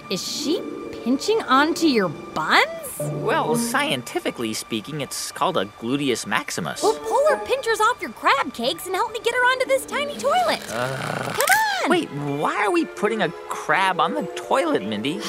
is 0.09 0.23
she 0.25 0.62
pinching 1.02 1.42
onto 1.42 1.88
your 1.88 2.09
buns? 2.09 2.80
Well, 3.23 3.57
scientifically 3.57 4.52
speaking, 4.52 5.00
it's 5.00 5.33
called 5.33 5.57
a 5.57 5.64
gluteus 5.64 6.26
maximus. 6.26 6.83
Well, 6.83 6.99
pull 6.99 7.28
her 7.30 7.45
pinchers 7.45 7.80
off 7.80 8.00
your 8.00 8.12
crab 8.12 8.54
cakes 8.54 8.87
and 8.87 8.95
help 8.95 9.12
me 9.12 9.21
get 9.21 9.35
her 9.35 9.40
onto 9.40 9.66
this 9.66 9.85
tiny 9.87 10.16
toilet. 10.16 10.61
Uh, 10.71 11.33
Come 11.33 11.45
on! 11.85 11.90
Wait, 11.90 12.09
why 12.11 12.57
are 12.64 12.71
we 12.71 12.85
putting 12.85 13.23
a 13.23 13.28
crab 13.49 13.71
crab 13.71 14.00
on 14.00 14.14
the 14.14 14.23
toilet, 14.35 14.83
Mindy? 14.83 15.21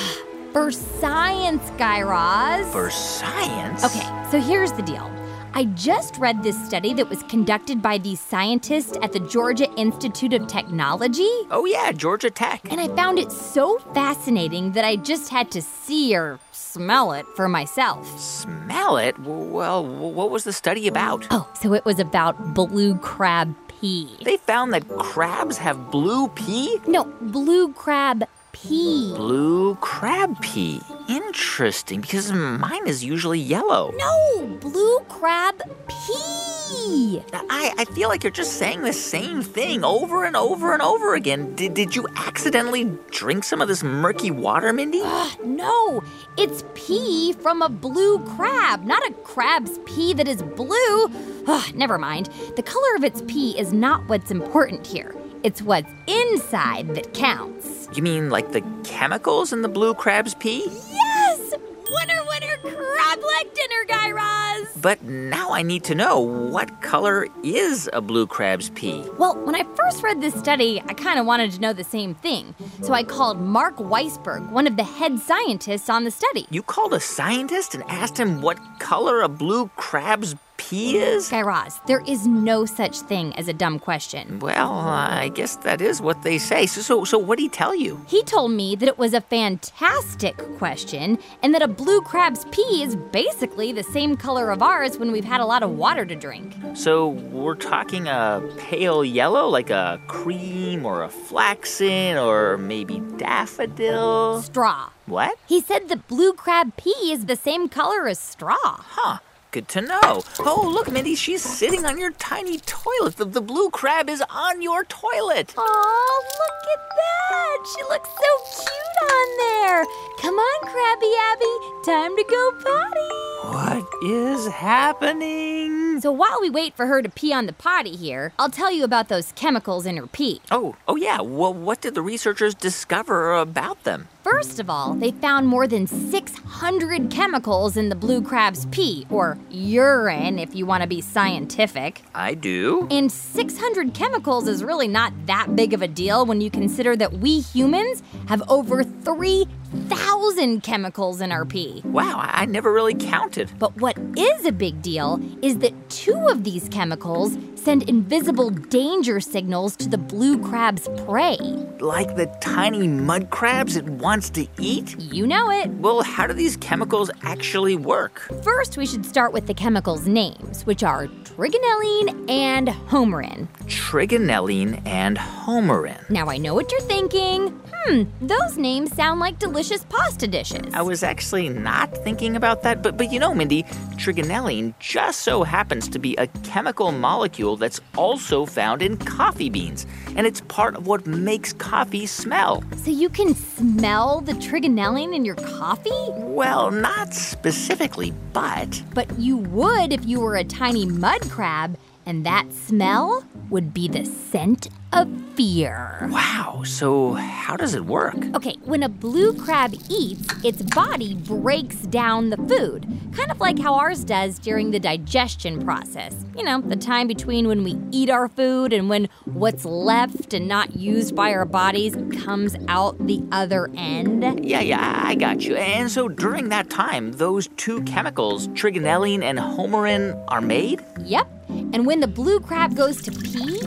For 0.51 0.71
science, 0.71 1.69
Guy 1.77 2.01
Raz. 2.01 2.65
For 2.73 2.89
science? 2.89 3.85
Okay, 3.85 4.07
so 4.31 4.39
here's 4.41 4.71
the 4.71 4.81
deal. 4.81 5.09
I 5.53 5.65
just 5.65 6.17
read 6.17 6.43
this 6.43 6.57
study 6.65 6.93
that 6.93 7.09
was 7.09 7.23
conducted 7.23 7.81
by 7.81 7.97
these 7.97 8.19
scientists 8.21 8.97
at 9.01 9.11
the 9.11 9.19
Georgia 9.19 9.69
Institute 9.75 10.31
of 10.33 10.47
Technology, 10.47 11.29
Oh, 11.51 11.65
yeah, 11.65 11.91
Georgia 11.91 12.29
Tech. 12.31 12.61
and 12.71 12.79
I 12.79 12.87
found 12.95 13.19
it 13.19 13.31
so 13.31 13.77
fascinating 13.93 14.71
that 14.71 14.85
I 14.85 14.95
just 14.95 15.29
had 15.29 15.51
to 15.51 15.61
see 15.61 16.15
or 16.15 16.39
smell 16.53 17.11
it 17.11 17.25
for 17.35 17.49
myself. 17.49 18.17
Smell 18.19 18.95
it? 18.97 19.19
Well, 19.19 19.85
what 19.85 20.29
was 20.31 20.45
the 20.45 20.53
study 20.53 20.87
about? 20.87 21.27
Oh, 21.31 21.49
so 21.59 21.73
it 21.73 21.83
was 21.83 21.99
about 21.99 22.53
blue 22.53 22.95
crab 22.95 23.53
pee. 23.67 24.15
They 24.23 24.37
found 24.37 24.71
that 24.73 24.87
crabs 24.87 25.57
have 25.57 25.91
blue 25.91 26.29
pee? 26.29 26.79
No, 26.87 27.03
blue 27.19 27.73
crab 27.73 28.23
pee. 28.61 29.13
Blue 29.15 29.75
crab 29.75 30.39
pee. 30.41 30.81
Interesting, 31.09 32.01
because 32.01 32.31
mine 32.31 32.87
is 32.87 33.03
usually 33.03 33.39
yellow. 33.39 33.93
No, 33.97 34.57
blue 34.61 34.99
crab 35.09 35.61
pee. 35.87 37.21
I, 37.33 37.73
I 37.77 37.85
feel 37.93 38.07
like 38.07 38.23
you're 38.23 38.31
just 38.31 38.53
saying 38.53 38.81
the 38.81 38.93
same 38.93 39.41
thing 39.41 39.83
over 39.83 40.23
and 40.23 40.35
over 40.35 40.73
and 40.73 40.81
over 40.81 41.15
again. 41.15 41.53
Did, 41.55 41.73
did 41.73 41.95
you 41.95 42.07
accidentally 42.15 42.85
drink 43.09 43.43
some 43.43 43.61
of 43.61 43.67
this 43.67 43.83
murky 43.83 44.31
water, 44.31 44.71
Mindy? 44.71 45.01
Uh, 45.03 45.29
no, 45.43 46.01
it's 46.37 46.63
pee 46.73 47.33
from 47.33 47.61
a 47.61 47.69
blue 47.69 48.19
crab, 48.35 48.83
not 48.85 49.05
a 49.07 49.13
crab's 49.23 49.79
pee 49.85 50.13
that 50.13 50.27
is 50.27 50.41
blue. 50.41 51.11
Ugh, 51.47 51.75
never 51.75 51.97
mind. 51.97 52.29
The 52.55 52.63
color 52.63 52.95
of 52.95 53.03
its 53.03 53.21
pee 53.27 53.57
is 53.59 53.73
not 53.73 54.07
what's 54.07 54.31
important 54.31 54.87
here. 54.87 55.13
It's 55.43 55.61
what's 55.61 55.91
inside 56.07 56.95
that 56.95 57.13
counts. 57.13 57.70
You 57.93 58.01
mean 58.01 58.29
like 58.29 58.53
the 58.53 58.61
chemicals 58.85 59.51
in 59.51 59.63
the 59.63 59.67
blue 59.67 59.93
crab's 59.93 60.33
pee? 60.33 60.65
Yes! 60.89 61.53
Winner, 61.89 62.21
winner, 62.25 62.57
crab 62.61 63.19
leg 63.19 63.53
dinner, 63.53 63.83
Guy 63.85 64.11
Raz! 64.11 64.69
But 64.81 65.03
now 65.03 65.51
I 65.51 65.61
need 65.61 65.83
to 65.85 65.95
know 65.95 66.17
what 66.17 66.81
color 66.81 67.27
is 67.43 67.89
a 67.91 67.99
blue 67.99 68.27
crab's 68.27 68.69
pee? 68.69 69.03
Well, 69.17 69.35
when 69.43 69.55
I 69.55 69.65
first 69.75 70.03
read 70.03 70.21
this 70.21 70.33
study, 70.35 70.81
I 70.87 70.93
kind 70.93 71.19
of 71.19 71.25
wanted 71.25 71.51
to 71.51 71.59
know 71.59 71.73
the 71.73 71.83
same 71.83 72.15
thing. 72.15 72.55
So 72.81 72.93
I 72.93 73.03
called 73.03 73.41
Marc 73.41 73.75
Weissburg, 73.75 74.49
one 74.51 74.67
of 74.67 74.77
the 74.77 74.85
head 74.85 75.19
scientists 75.19 75.89
on 75.89 76.05
the 76.05 76.11
study. 76.11 76.47
You 76.49 76.63
called 76.63 76.93
a 76.93 76.99
scientist 77.01 77.75
and 77.75 77.83
asked 77.89 78.17
him 78.17 78.41
what 78.41 78.57
color 78.79 79.19
a 79.21 79.27
blue 79.27 79.69
crab's 79.75 80.35
pee 80.61 80.97
is? 80.97 81.29
Guy 81.29 81.41
Raz, 81.41 81.79
there 81.87 82.03
is 82.07 82.27
no 82.27 82.65
such 82.65 82.99
thing 82.99 83.35
as 83.35 83.47
a 83.47 83.53
dumb 83.53 83.79
question. 83.79 84.39
Well, 84.39 84.71
I 84.71 85.29
guess 85.29 85.55
that 85.57 85.81
is 85.81 86.01
what 86.01 86.21
they 86.23 86.37
say. 86.37 86.65
So, 86.65 86.81
so, 86.81 87.03
so 87.03 87.17
what 87.17 87.37
did 87.37 87.43
he 87.43 87.49
tell 87.49 87.75
you? 87.75 88.03
He 88.07 88.23
told 88.23 88.51
me 88.51 88.75
that 88.75 88.87
it 88.87 88.97
was 88.97 89.13
a 89.13 89.21
fantastic 89.21 90.37
question 90.57 91.17
and 91.41 91.53
that 91.53 91.61
a 91.61 91.67
blue 91.67 92.01
crab's 92.01 92.45
pee 92.51 92.83
is 92.83 92.95
basically 92.95 93.71
the 93.71 93.83
same 93.83 94.15
color 94.15 94.51
of 94.51 94.61
ours 94.61 94.97
when 94.97 95.11
we've 95.11 95.25
had 95.25 95.41
a 95.41 95.45
lot 95.45 95.63
of 95.63 95.71
water 95.71 96.05
to 96.05 96.15
drink. 96.15 96.55
So 96.73 97.09
we're 97.09 97.55
talking 97.55 98.07
a 98.07 98.41
pale 98.57 99.03
yellow, 99.03 99.47
like 99.47 99.69
a 99.69 99.99
cream 100.07 100.85
or 100.85 101.03
a 101.03 101.09
flaxen 101.09 102.17
or 102.17 102.57
maybe 102.57 102.99
daffodil? 103.17 104.41
Straw. 104.41 104.89
What? 105.05 105.37
He 105.47 105.61
said 105.61 105.89
that 105.89 106.07
blue 106.07 106.33
crab 106.33 106.77
pee 106.77 107.11
is 107.11 107.25
the 107.25 107.35
same 107.35 107.67
color 107.67 108.07
as 108.07 108.19
straw. 108.19 108.57
Huh. 108.61 109.19
Good 109.51 109.67
to 109.69 109.81
know. 109.81 110.23
Oh, 110.39 110.71
look, 110.73 110.89
Mindy, 110.89 111.13
she's 111.13 111.43
sitting 111.43 111.85
on 111.85 111.97
your 111.97 112.11
tiny 112.11 112.59
toilet. 112.59 113.17
The, 113.17 113.25
the 113.25 113.41
blue 113.41 113.69
crab 113.69 114.09
is 114.09 114.23
on 114.29 114.61
your 114.61 114.85
toilet. 114.85 115.53
Oh, 115.57 116.23
look 116.39 116.63
at 116.73 116.79
that! 116.97 117.57
She 117.75 117.83
looks 117.83 118.07
so 118.07 118.63
cute 118.63 119.11
on 119.11 119.27
there. 119.39 119.85
Come 120.21 120.35
on, 120.35 120.61
Krabby 120.69 121.11
Abby, 121.33 121.55
time 121.83 122.15
to 122.15 122.23
go 122.29 122.51
potty. 122.63 123.11
What 123.51 123.85
is 124.09 124.47
happening? 124.47 125.90
So 126.01 126.11
while 126.11 126.39
we 126.41 126.49
wait 126.49 126.75
for 126.75 126.87
her 126.87 127.01
to 127.01 127.09
pee 127.09 127.31
on 127.31 127.45
the 127.45 127.53
potty 127.53 127.95
here, 127.95 128.33
I'll 128.39 128.49
tell 128.49 128.71
you 128.71 128.83
about 128.83 129.07
those 129.07 129.31
chemicals 129.33 129.85
in 129.85 129.97
her 129.97 130.07
pee. 130.07 130.41
Oh, 130.49 130.75
oh 130.87 130.95
yeah. 130.95 131.21
Well, 131.21 131.53
what 131.53 131.79
did 131.81 131.93
the 131.93 132.01
researchers 132.01 132.55
discover 132.55 133.35
about 133.35 133.83
them? 133.83 134.07
First 134.23 134.59
of 134.59 134.69
all, 134.69 134.93
they 134.93 135.11
found 135.11 135.47
more 135.47 135.67
than 135.67 135.87
600 135.87 137.09
chemicals 137.09 137.75
in 137.77 137.89
the 137.89 137.95
blue 137.95 138.21
crab's 138.21 138.67
pee, 138.67 139.07
or 139.09 139.37
urine 139.49 140.37
if 140.37 140.53
you 140.53 140.65
want 140.65 140.81
to 140.83 140.87
be 140.87 141.01
scientific. 141.01 142.03
I 142.13 142.35
do. 142.35 142.87
And 142.91 143.11
600 143.11 143.95
chemicals 143.95 144.47
is 144.47 144.63
really 144.63 144.87
not 144.87 145.11
that 145.25 145.55
big 145.55 145.73
of 145.73 145.81
a 145.81 145.87
deal 145.87 146.25
when 146.25 146.39
you 146.39 146.51
consider 146.51 146.95
that 146.97 147.13
we 147.13 147.39
humans 147.39 148.03
have 148.27 148.43
over 148.47 148.83
3,000 148.83 150.61
chemicals 150.61 151.19
in 151.19 151.31
our 151.31 151.45
pee. 151.45 151.81
Wow, 151.83 152.19
I 152.19 152.41
I 152.41 152.45
never 152.45 152.73
really 152.73 152.95
counted. 152.95 153.51
But 153.59 153.77
what 153.77 153.95
is 154.17 154.47
a 154.47 154.51
big 154.51 154.81
deal 154.81 155.21
is 155.43 155.59
that 155.59 155.90
two 155.91 156.27
of 156.29 156.43
these 156.45 156.69
chemicals 156.69 157.35
send 157.63 157.83
invisible 157.87 158.49
danger 158.49 159.19
signals 159.19 159.75
to 159.75 159.87
the 159.87 159.97
blue 159.97 160.41
crab's 160.43 160.89
prey. 161.05 161.37
Like 161.79 162.15
the 162.15 162.25
tiny 162.41 162.87
mud 162.87 163.29
crabs 163.29 163.75
it 163.75 163.85
wants 163.85 164.29
to 164.31 164.47
eat? 164.59 164.99
You 164.99 165.27
know 165.27 165.51
it. 165.51 165.69
Well, 165.69 166.01
how 166.01 166.27
do 166.27 166.33
these 166.33 166.57
chemicals 166.57 167.11
actually 167.21 167.75
work? 167.75 168.19
First, 168.43 168.77
we 168.77 168.85
should 168.85 169.05
start 169.05 169.31
with 169.31 169.45
the 169.47 169.53
chemicals' 169.53 170.07
names, 170.07 170.65
which 170.65 170.83
are 170.83 171.07
trigonelline 171.07 172.29
and 172.29 172.69
homarine. 172.69 173.47
Trigonelline 173.65 174.81
and 174.87 175.17
homarine. 175.17 176.05
Now, 176.09 176.29
I 176.29 176.37
know 176.37 176.55
what 176.55 176.71
you're 176.71 176.81
thinking. 176.81 177.59
Hmm, 177.83 178.03
those 178.21 178.57
names 178.57 178.93
sound 178.93 179.19
like 179.19 179.39
delicious 179.39 179.83
pasta 179.85 180.27
dishes. 180.27 180.71
I 180.71 180.83
was 180.83 181.01
actually 181.01 181.49
not 181.49 181.97
thinking 182.03 182.35
about 182.35 182.61
that, 182.61 182.83
but 182.83 182.95
but 182.95 183.11
you 183.11 183.19
know, 183.19 183.33
Mindy, 183.33 183.63
trigonelline 183.97 184.75
just 184.77 185.21
so 185.21 185.41
happens 185.41 185.87
to 185.89 185.97
be 185.97 186.15
a 186.17 186.27
chemical 186.43 186.91
molecule 186.91 187.50
that's 187.55 187.79
also 187.97 188.45
found 188.45 188.81
in 188.81 188.97
coffee 188.97 189.49
beans, 189.49 189.85
and 190.15 190.27
it's 190.27 190.41
part 190.41 190.75
of 190.75 190.87
what 190.87 191.05
makes 191.05 191.53
coffee 191.53 192.05
smell. 192.05 192.63
So 192.77 192.91
you 192.91 193.09
can 193.09 193.35
smell 193.35 194.21
the 194.21 194.33
trigonelline 194.33 195.15
in 195.15 195.25
your 195.25 195.35
coffee? 195.35 195.91
Well, 196.09 196.71
not 196.71 197.13
specifically, 197.13 198.13
but 198.33 198.81
But 198.93 199.07
you 199.19 199.37
would 199.37 199.93
if 199.93 200.05
you 200.05 200.19
were 200.19 200.35
a 200.35 200.43
tiny 200.43 200.85
mud 200.85 201.21
crab, 201.29 201.77
and 202.05 202.25
that 202.25 202.51
smell 202.53 203.23
would 203.49 203.73
be 203.73 203.87
the 203.87 204.05
scent 204.05 204.69
of 204.93 205.09
fear. 205.35 206.09
wow, 206.11 206.63
so 206.65 207.13
how 207.13 207.55
does 207.55 207.73
it 207.73 207.85
work? 207.85 208.15
Okay, 208.35 208.55
when 208.63 208.83
a 208.83 208.89
blue 208.89 209.33
crab 209.33 209.73
eats, 209.89 210.27
its 210.43 210.61
body 210.61 211.15
breaks 211.15 211.77
down 211.77 212.29
the 212.29 212.37
food, 212.37 212.85
kind 213.13 213.31
of 213.31 213.39
like 213.39 213.57
how 213.57 213.75
ours 213.75 214.03
does 214.03 214.37
during 214.37 214.71
the 214.71 214.79
digestion 214.79 215.63
process. 215.63 216.25
You 216.35 216.43
know, 216.43 216.59
the 216.59 216.75
time 216.75 217.07
between 217.07 217.47
when 217.47 217.63
we 217.63 217.77
eat 217.91 218.09
our 218.09 218.27
food 218.27 218.73
and 218.73 218.89
when 218.89 219.07
what's 219.25 219.63
left 219.63 220.33
and 220.33 220.47
not 220.47 220.75
used 220.75 221.15
by 221.15 221.33
our 221.33 221.45
bodies 221.45 221.95
comes 222.23 222.57
out 222.67 222.97
the 223.07 223.23
other 223.31 223.69
end. 223.75 224.45
Yeah, 224.45 224.59
yeah, 224.59 225.03
I 225.05 225.15
got 225.15 225.45
you. 225.45 225.55
And 225.55 225.89
so 225.89 226.09
during 226.09 226.49
that 226.49 226.69
time, 226.69 227.13
those 227.13 227.47
two 227.55 227.81
chemicals, 227.83 228.49
trigonelline 228.49 229.23
and 229.23 229.39
homarine, 229.39 230.11
are 230.27 230.41
made? 230.41 230.83
Yep. 231.03 231.29
And 231.73 231.85
when 231.85 231.99
the 231.99 232.07
blue 232.07 232.39
crab 232.39 232.75
goes 232.75 233.01
to 233.03 233.11
pee, 233.11 233.59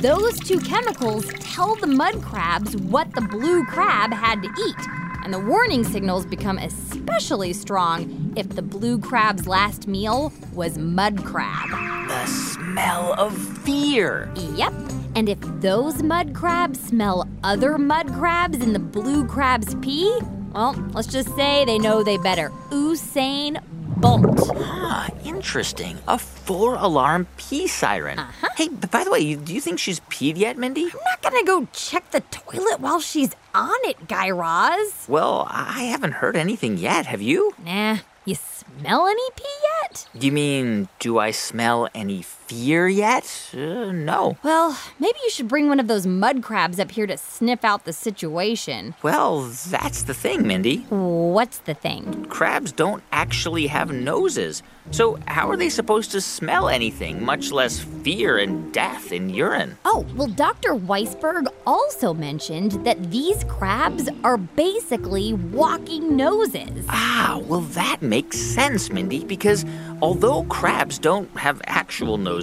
those 0.00 0.38
two 0.40 0.58
chemicals 0.60 1.26
tell 1.40 1.74
the 1.76 1.86
mud 1.86 2.22
crabs 2.22 2.76
what 2.76 3.12
the 3.14 3.22
blue 3.22 3.64
crab 3.64 4.12
had 4.12 4.42
to 4.42 4.48
eat. 4.48 4.88
And 5.24 5.32
the 5.32 5.40
warning 5.40 5.82
signals 5.82 6.26
become 6.26 6.58
especially 6.58 7.52
strong 7.52 8.32
if 8.36 8.48
the 8.50 8.62
blue 8.62 8.98
crab's 8.98 9.48
last 9.48 9.88
meal 9.88 10.32
was 10.52 10.78
mud 10.78 11.24
crab. 11.24 11.68
The 12.08 12.26
smell 12.26 13.14
of 13.14 13.36
fear. 13.64 14.30
Yep. 14.54 14.72
And 15.16 15.28
if 15.28 15.38
those 15.60 16.02
mud 16.02 16.34
crabs 16.34 16.78
smell 16.78 17.26
other 17.42 17.78
mud 17.78 18.12
crabs 18.12 18.58
in 18.58 18.72
the 18.72 18.78
blue 18.78 19.26
crab's 19.26 19.74
pee, 19.76 20.16
well, 20.52 20.72
let's 20.92 21.08
just 21.08 21.34
say 21.36 21.64
they 21.64 21.78
know 21.78 22.02
they 22.02 22.18
better. 22.18 22.50
Usain 22.70 23.60
Bolt. 23.96 24.50
Ah, 24.56 25.08
interesting. 25.24 25.98
A 26.06 26.18
four 26.18 26.74
alarm 26.74 27.26
pee 27.38 27.66
siren. 27.66 28.18
Uh-huh. 28.18 28.48
Hey, 28.56 28.68
by 28.68 29.04
the 29.04 29.10
way, 29.10 29.34
do 29.34 29.54
you 29.54 29.60
think 29.60 29.78
she's 29.78 30.00
peed 30.00 30.36
yet, 30.36 30.58
Mindy? 30.58 30.84
I'm 30.84 31.00
not 31.04 31.22
gonna 31.22 31.44
go 31.44 31.66
check 31.72 32.10
the 32.10 32.20
toilet 32.20 32.80
while 32.80 33.00
she's 33.00 33.30
on 33.54 33.76
it, 33.84 34.06
Guy 34.06 34.30
Raz. 34.30 35.06
Well, 35.08 35.46
I 35.50 35.84
haven't 35.84 36.12
heard 36.12 36.36
anything 36.36 36.76
yet. 36.76 37.06
Have 37.06 37.22
you? 37.22 37.52
Nah, 37.64 37.98
you 38.26 38.34
smell 38.34 39.06
any 39.06 39.30
pee 39.34 39.44
yet? 39.82 40.06
You 40.12 40.30
mean, 40.30 40.88
do 40.98 41.18
I 41.18 41.30
smell 41.30 41.88
any 41.94 42.20
fear 42.46 42.86
yet? 42.88 43.50
Uh, 43.52 43.90
no. 43.90 44.36
Well, 44.42 44.78
maybe 45.00 45.18
you 45.24 45.30
should 45.30 45.48
bring 45.48 45.68
one 45.68 45.80
of 45.80 45.88
those 45.88 46.06
mud 46.06 46.42
crabs 46.42 46.78
up 46.78 46.92
here 46.92 47.06
to 47.06 47.16
sniff 47.16 47.64
out 47.64 47.84
the 47.84 47.92
situation. 47.92 48.94
Well, 49.02 49.42
that's 49.42 50.04
the 50.04 50.14
thing, 50.14 50.46
Mindy. 50.46 50.78
What's 50.88 51.58
the 51.58 51.74
thing? 51.74 52.26
Crabs 52.26 52.70
don't 52.70 53.02
actually 53.10 53.66
have 53.66 53.92
noses. 53.92 54.62
So, 54.92 55.18
how 55.26 55.50
are 55.50 55.56
they 55.56 55.68
supposed 55.68 56.12
to 56.12 56.20
smell 56.20 56.68
anything, 56.68 57.24
much 57.24 57.50
less 57.50 57.80
fear 57.80 58.38
and 58.38 58.72
death 58.72 59.10
in 59.10 59.30
urine? 59.30 59.76
Oh, 59.84 60.06
well, 60.14 60.28
Dr. 60.28 60.74
Weissburg 60.74 61.48
also 61.66 62.14
mentioned 62.14 62.84
that 62.86 63.10
these 63.10 63.42
crabs 63.44 64.08
are 64.22 64.36
basically 64.36 65.32
walking 65.32 66.16
noses. 66.16 66.86
Ah, 66.88 67.40
well, 67.46 67.62
that 67.62 68.00
makes 68.00 68.38
sense, 68.38 68.92
Mindy, 68.92 69.24
because 69.24 69.64
although 70.00 70.44
crabs 70.44 71.00
don't 71.00 71.36
have 71.36 71.60
actual 71.66 72.16
noses, 72.16 72.35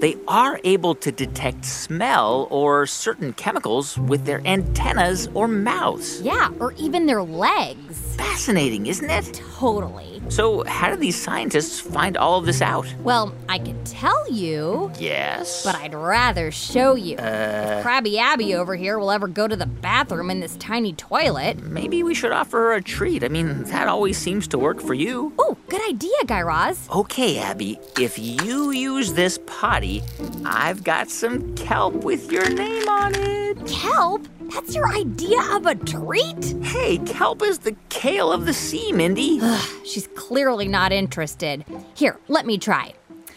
they 0.00 0.16
are 0.26 0.58
able 0.64 0.94
to 0.96 1.12
detect 1.12 1.64
smell 1.64 2.48
or 2.50 2.86
certain 2.86 3.32
chemicals 3.34 3.98
with 3.98 4.24
their 4.24 4.40
antennas 4.46 5.28
or 5.34 5.46
mouths. 5.46 6.20
Yeah, 6.22 6.50
or 6.58 6.72
even 6.72 7.06
their 7.06 7.22
legs. 7.22 8.09
Fascinating, 8.16 8.86
isn't 8.86 9.08
it? 9.10 9.34
Totally. 9.58 10.22
So, 10.28 10.62
how 10.64 10.90
do 10.90 10.96
these 10.96 11.20
scientists 11.20 11.80
find 11.80 12.16
all 12.16 12.38
of 12.38 12.46
this 12.46 12.62
out? 12.62 12.86
Well, 13.02 13.34
I 13.48 13.58
could 13.58 13.84
tell 13.84 14.30
you, 14.30 14.92
Yes. 14.98 15.64
but 15.64 15.74
I'd 15.74 15.94
rather 15.94 16.50
show 16.50 16.94
you. 16.94 17.16
Uh, 17.16 17.78
if 17.80 17.84
Krabby 17.84 18.16
Abby 18.18 18.54
over 18.54 18.76
here 18.76 18.98
will 18.98 19.10
ever 19.10 19.26
go 19.26 19.48
to 19.48 19.56
the 19.56 19.66
bathroom 19.66 20.30
in 20.30 20.40
this 20.40 20.56
tiny 20.56 20.92
toilet. 20.94 21.62
Maybe 21.62 22.02
we 22.02 22.14
should 22.14 22.32
offer 22.32 22.58
her 22.58 22.72
a 22.74 22.82
treat. 22.82 23.24
I 23.24 23.28
mean, 23.28 23.64
that 23.64 23.88
always 23.88 24.16
seems 24.18 24.46
to 24.48 24.58
work 24.58 24.80
for 24.80 24.94
you. 24.94 25.32
Oh, 25.38 25.56
good 25.68 25.82
idea, 25.88 26.12
Guy 26.26 26.42
Raz. 26.42 26.88
Okay, 26.94 27.38
Abby, 27.38 27.78
if 27.98 28.18
you 28.18 28.70
use 28.70 29.12
this 29.14 29.38
potty, 29.46 30.02
I've 30.44 30.84
got 30.84 31.10
some 31.10 31.54
kelp 31.56 31.94
with 32.04 32.30
your 32.30 32.48
name 32.48 32.88
on 32.88 33.14
it. 33.16 33.66
Kelp? 33.66 34.26
That's 34.52 34.74
your 34.74 34.88
idea 34.88 35.40
of 35.52 35.66
a 35.66 35.76
treat? 35.76 36.56
Hey, 36.62 36.98
kelp 36.98 37.42
is 37.42 37.60
the 37.60 37.76
kale 37.88 38.32
of 38.32 38.46
the 38.46 38.52
sea, 38.52 38.90
Mindy. 38.90 39.40
She's 39.84 40.08
clearly 40.08 40.66
not 40.66 40.92
interested. 40.92 41.64
Here, 41.94 42.18
let 42.28 42.46
me 42.46 42.58
try. 42.58 42.94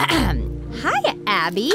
Hi, 0.00 1.16
Abby. 1.26 1.70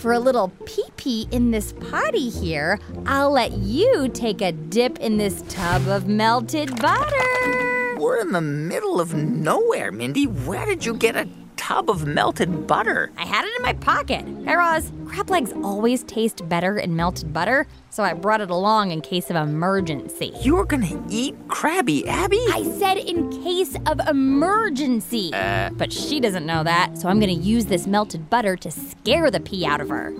For 0.00 0.12
a 0.12 0.18
little 0.18 0.52
pee 0.66 0.84
pee 0.96 1.28
in 1.30 1.50
this 1.50 1.72
potty 1.90 2.28
here, 2.28 2.78
I'll 3.06 3.30
let 3.30 3.52
you 3.52 4.08
take 4.08 4.42
a 4.42 4.52
dip 4.52 4.98
in 5.00 5.16
this 5.16 5.42
tub 5.48 5.88
of 5.88 6.06
melted 6.06 6.78
butter. 6.80 7.96
We're 7.98 8.20
in 8.20 8.32
the 8.32 8.42
middle 8.42 9.00
of 9.00 9.14
nowhere, 9.14 9.90
Mindy. 9.90 10.26
Where 10.26 10.66
did 10.66 10.84
you 10.84 10.94
get 10.94 11.16
a 11.16 11.26
tub 11.56 11.90
of 11.90 12.06
melted 12.06 12.66
butter? 12.66 13.10
I 13.16 13.24
had 13.24 13.44
it 13.44 13.52
in 13.56 13.62
my 13.62 13.72
pocket. 13.74 14.24
Guy 14.44 14.54
Raz, 14.54 14.92
crab 15.06 15.30
legs 15.30 15.52
always 15.52 16.02
taste 16.04 16.48
better 16.48 16.78
in 16.78 16.96
melted 16.96 17.32
butter, 17.32 17.66
so 17.90 18.02
I 18.02 18.12
brought 18.12 18.40
it 18.40 18.50
along 18.50 18.90
in 18.90 19.00
case 19.00 19.30
of 19.30 19.36
emergency. 19.36 20.32
You're 20.42 20.64
gonna 20.64 21.02
eat 21.10 21.36
Krabby 21.48 22.06
Abby? 22.06 22.44
I 22.52 22.62
said 22.78 22.98
in 22.98 23.30
case 23.42 23.76
of 23.86 24.00
emergency. 24.08 25.30
but 25.32 25.92
she 25.92 26.20
doesn't 26.20 26.46
know 26.46 26.62
that, 26.64 26.98
so 26.98 27.08
I'm 27.08 27.18
gonna 27.20 27.32
use 27.32 27.66
this 27.66 27.86
melted 27.86 28.28
butter 28.30 28.56
to 28.56 28.70
scare 28.70 29.30
the 29.30 29.40
pee 29.40 29.64
out 29.66 29.80
of 29.80 29.88
her. 29.88 30.10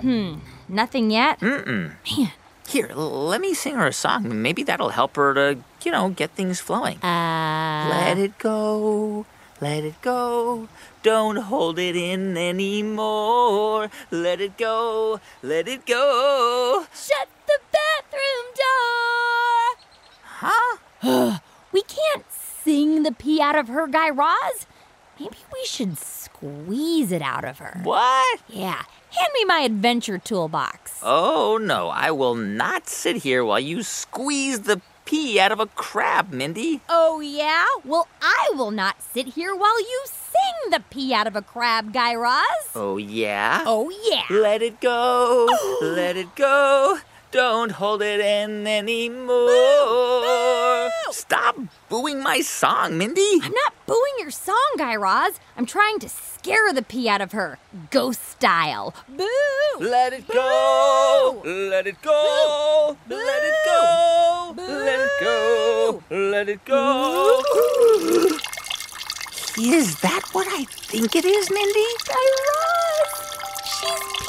hmm, 0.00 0.34
nothing 0.68 1.10
yet? 1.10 1.40
Mm-mm. 1.40 1.92
Man. 2.18 2.32
Here, 2.66 2.88
let 2.94 3.42
me 3.42 3.52
sing 3.52 3.74
her 3.74 3.86
a 3.88 3.92
song. 3.92 4.40
Maybe 4.42 4.62
that'll 4.62 4.88
help 4.88 5.16
her 5.16 5.34
to, 5.34 5.58
you 5.84 5.92
know, 5.92 6.08
get 6.08 6.30
things 6.30 6.60
flowing. 6.60 6.96
Uh. 7.02 7.86
Let 7.90 8.16
it 8.18 8.38
go, 8.38 9.26
let 9.64 9.82
it 9.82 9.98
go. 10.02 10.68
Don't 11.02 11.36
hold 11.36 11.78
it 11.78 11.96
in 11.96 12.36
anymore. 12.36 13.88
Let 14.10 14.38
it 14.38 14.58
go, 14.58 15.20
let 15.42 15.66
it 15.66 15.86
go. 15.86 16.84
Shut 16.92 17.28
the 17.46 17.58
bathroom 17.72 18.46
door! 18.62 19.70
Huh? 21.02 21.38
We 21.72 21.82
can't 21.82 22.24
sing 22.30 23.02
the 23.02 23.10
pee 23.10 23.40
out 23.40 23.56
of 23.56 23.66
her, 23.66 23.88
Guy 23.88 24.08
Raz. 24.10 24.66
Maybe 25.18 25.38
we 25.52 25.64
should 25.64 25.98
squeeze 25.98 27.10
it 27.10 27.22
out 27.22 27.44
of 27.44 27.58
her. 27.58 27.80
What? 27.82 28.40
Yeah, 28.48 28.84
hand 29.10 29.32
me 29.34 29.44
my 29.44 29.60
adventure 29.60 30.18
toolbox. 30.18 31.00
Oh, 31.02 31.58
no, 31.60 31.88
I 31.88 32.12
will 32.12 32.36
not 32.36 32.86
sit 32.86 33.16
here 33.16 33.44
while 33.44 33.58
you 33.58 33.82
squeeze 33.82 34.60
the 34.60 34.80
pee 35.04 35.38
out 35.38 35.52
of 35.52 35.60
a 35.60 35.66
crab, 35.66 36.32
Mindy. 36.32 36.80
Oh, 36.88 37.20
yeah? 37.20 37.66
Well, 37.84 38.08
I 38.20 38.50
will 38.54 38.70
not 38.70 39.02
sit 39.02 39.28
here 39.28 39.54
while 39.54 39.80
you 39.80 40.02
sing 40.06 40.70
the 40.70 40.82
pee 40.90 41.14
out 41.14 41.26
of 41.26 41.36
a 41.36 41.42
crab, 41.42 41.92
Guy 41.92 42.14
Raz. 42.14 42.44
Oh, 42.74 42.96
yeah? 42.96 43.62
Oh, 43.66 43.90
yeah. 44.10 44.24
Let 44.30 44.62
it 44.62 44.80
go, 44.80 45.48
let 45.82 46.16
it 46.16 46.34
go. 46.34 46.98
Don't 47.34 47.72
hold 47.72 48.00
it 48.00 48.20
in 48.20 48.64
anymore. 48.64 49.28
Stop 51.10 51.56
booing 51.88 52.22
my 52.22 52.40
song, 52.40 52.96
Mindy. 52.96 53.40
I'm 53.42 53.50
not 53.50 53.74
booing 53.86 54.14
your 54.20 54.30
song, 54.30 54.74
Guy 54.78 54.94
Raz. 54.94 55.40
I'm 55.56 55.66
trying 55.66 55.98
to 55.98 56.08
scare 56.08 56.72
the 56.72 56.82
pee 56.82 57.08
out 57.08 57.20
of 57.20 57.32
her, 57.32 57.58
ghost 57.90 58.24
style. 58.24 58.94
Boo! 59.08 59.26
Let 59.80 60.12
it 60.12 60.28
go, 60.28 61.42
let 61.44 61.88
it 61.88 62.00
go, 62.02 62.96
let 63.08 63.42
it 63.42 63.54
go, 63.66 64.54
let 64.56 65.00
it 65.00 65.10
go, 65.20 66.04
let 66.10 66.48
it 66.48 66.64
go. 66.64 67.42
Is 69.58 69.98
that 70.02 70.22
what 70.30 70.46
I 70.48 70.66
think 70.66 71.16
it 71.16 71.24
is, 71.24 71.50
Mindy? 71.50 71.84
Guy 72.06 72.14
Raz! 72.46 73.10
She's 73.64 74.23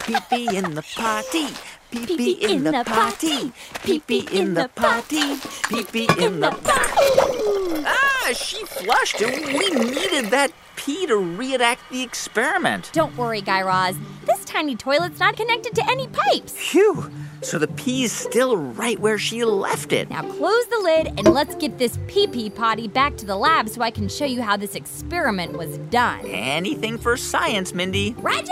Pee 0.00 0.16
Pee 0.30 0.56
in 0.56 0.74
the 0.74 0.82
potty! 0.82 1.48
Pee 1.90 2.16
pee 2.16 2.32
in 2.40 2.64
the 2.64 2.84
potty! 2.84 3.52
Pee 3.82 4.00
pee 4.00 4.26
in 4.32 4.54
the 4.54 4.70
potty! 4.74 5.36
Pee 5.68 5.84
pee 5.84 6.08
in 6.18 6.40
the 6.40 6.50
potty! 6.50 7.84
Ah, 7.86 8.32
she 8.32 8.64
flushed 8.64 9.20
it. 9.20 9.46
We 9.46 9.70
needed 9.78 10.30
that 10.30 10.52
pee 10.76 11.06
to 11.06 11.16
reenact 11.16 11.82
the 11.90 12.02
experiment. 12.02 12.90
Don't 12.94 13.14
worry, 13.16 13.42
Guy 13.42 13.60
Raz. 13.60 13.96
This 14.24 14.44
tiny 14.46 14.74
toilet's 14.74 15.20
not 15.20 15.36
connected 15.36 15.74
to 15.74 15.90
any 15.90 16.06
pipes. 16.08 16.52
Phew! 16.52 17.10
So 17.42 17.58
the 17.58 17.66
pee's 17.68 18.12
still 18.12 18.56
right 18.56 18.98
where 19.00 19.18
she 19.18 19.44
left 19.44 19.92
it. 19.92 20.08
Now 20.08 20.22
close 20.22 20.66
the 20.66 20.78
lid 20.78 21.08
and 21.08 21.24
let's 21.28 21.56
get 21.56 21.76
this 21.76 21.98
pee 22.06 22.28
pee 22.28 22.48
potty 22.48 22.86
back 22.86 23.16
to 23.16 23.26
the 23.26 23.36
lab 23.36 23.68
so 23.68 23.82
I 23.82 23.90
can 23.90 24.08
show 24.08 24.24
you 24.24 24.40
how 24.42 24.56
this 24.56 24.76
experiment 24.76 25.58
was 25.58 25.76
done. 25.90 26.24
Anything 26.26 26.98
for 26.98 27.16
science, 27.16 27.74
Mindy. 27.74 28.14
Reggie! 28.18 28.48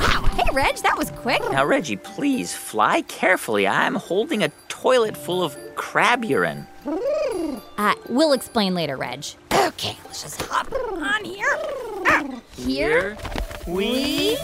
Wow, 0.00 0.24
hey, 0.34 0.48
Reg, 0.52 0.76
that 0.78 0.96
was 0.98 1.10
quick. 1.12 1.40
Now, 1.52 1.64
Reggie, 1.64 1.96
please 1.96 2.52
fly 2.52 3.02
carefully. 3.02 3.66
I'm 3.68 3.94
holding 3.94 4.42
a 4.42 4.50
toilet 4.68 5.16
full 5.16 5.42
of 5.42 5.56
crab 5.76 6.24
urine. 6.24 6.66
Uh, 7.78 7.94
we'll 8.08 8.32
explain 8.32 8.74
later, 8.74 8.96
Reg. 8.96 9.24
Okay, 9.52 9.96
let's 10.04 10.22
just 10.22 10.42
hop 10.42 10.72
on 10.72 11.24
here. 11.24 11.46
Ah, 12.06 12.40
Here 12.56 13.16
we 13.66 14.36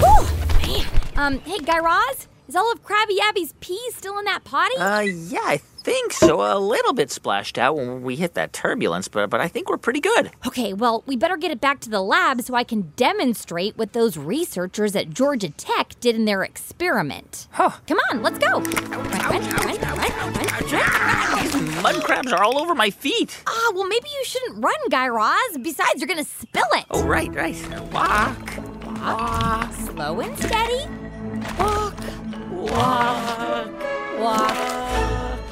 Whew, 0.00 0.26
man. 0.60 0.86
Um, 1.16 1.38
hey, 1.40 1.58
Guy 1.58 1.78
Raz, 1.78 2.28
is 2.48 2.56
all 2.56 2.72
of 2.72 2.82
Krabby 2.82 3.18
Abby's 3.22 3.54
pee 3.60 3.80
still 3.92 4.18
in 4.18 4.24
that 4.24 4.42
potty? 4.44 4.76
Uh, 4.76 5.00
yeah, 5.00 5.40
I 5.42 5.60
think 5.84 6.12
so. 6.14 6.40
A 6.40 6.58
little 6.58 6.94
bit 6.94 7.10
splashed 7.10 7.58
out 7.58 7.76
when 7.76 8.02
we 8.02 8.16
hit 8.16 8.34
that 8.34 8.52
turbulence, 8.52 9.06
but 9.06 9.28
but 9.30 9.40
I 9.40 9.48
think 9.48 9.68
we're 9.68 9.76
pretty 9.76 10.00
good. 10.00 10.30
Okay, 10.46 10.72
well, 10.72 11.04
we 11.06 11.14
better 11.16 11.36
get 11.36 11.50
it 11.50 11.60
back 11.60 11.80
to 11.80 11.90
the 11.90 12.00
lab 12.00 12.40
so 12.42 12.54
I 12.54 12.64
can 12.64 12.92
demonstrate 12.96 13.76
what 13.76 13.92
those 13.92 14.16
researchers 14.16 14.96
at 14.96 15.10
Georgia 15.10 15.50
Tech 15.50 15.92
did 16.00 16.14
in 16.16 16.24
their 16.24 16.42
experiment. 16.42 17.46
Huh. 17.52 17.70
Come 17.86 17.98
on, 18.10 18.22
let's 18.22 18.38
go. 18.38 18.60
Mud 21.82 22.02
crabs 22.02 22.32
are 22.32 22.42
all 22.42 22.58
over 22.58 22.74
my 22.74 22.88
feet. 22.90 23.42
Ah, 23.46 23.72
well, 23.74 23.86
maybe 23.86 24.08
you 24.08 24.24
shouldn't 24.24 24.64
run, 24.64 24.74
Guy 24.90 25.06
Raz. 25.08 25.58
Besides, 25.62 25.96
you're 25.98 26.08
gonna 26.08 26.24
spill 26.24 26.68
it. 26.72 26.86
Oh, 26.90 27.04
right, 27.04 27.32
right. 27.34 27.54
Walk, 27.92 28.56
walk, 28.86 29.72
Slow 29.74 30.20
and 30.20 30.38
steady. 30.38 30.86
Walk, 31.58 31.94
walk. 32.50 34.18
walk. 34.18 35.43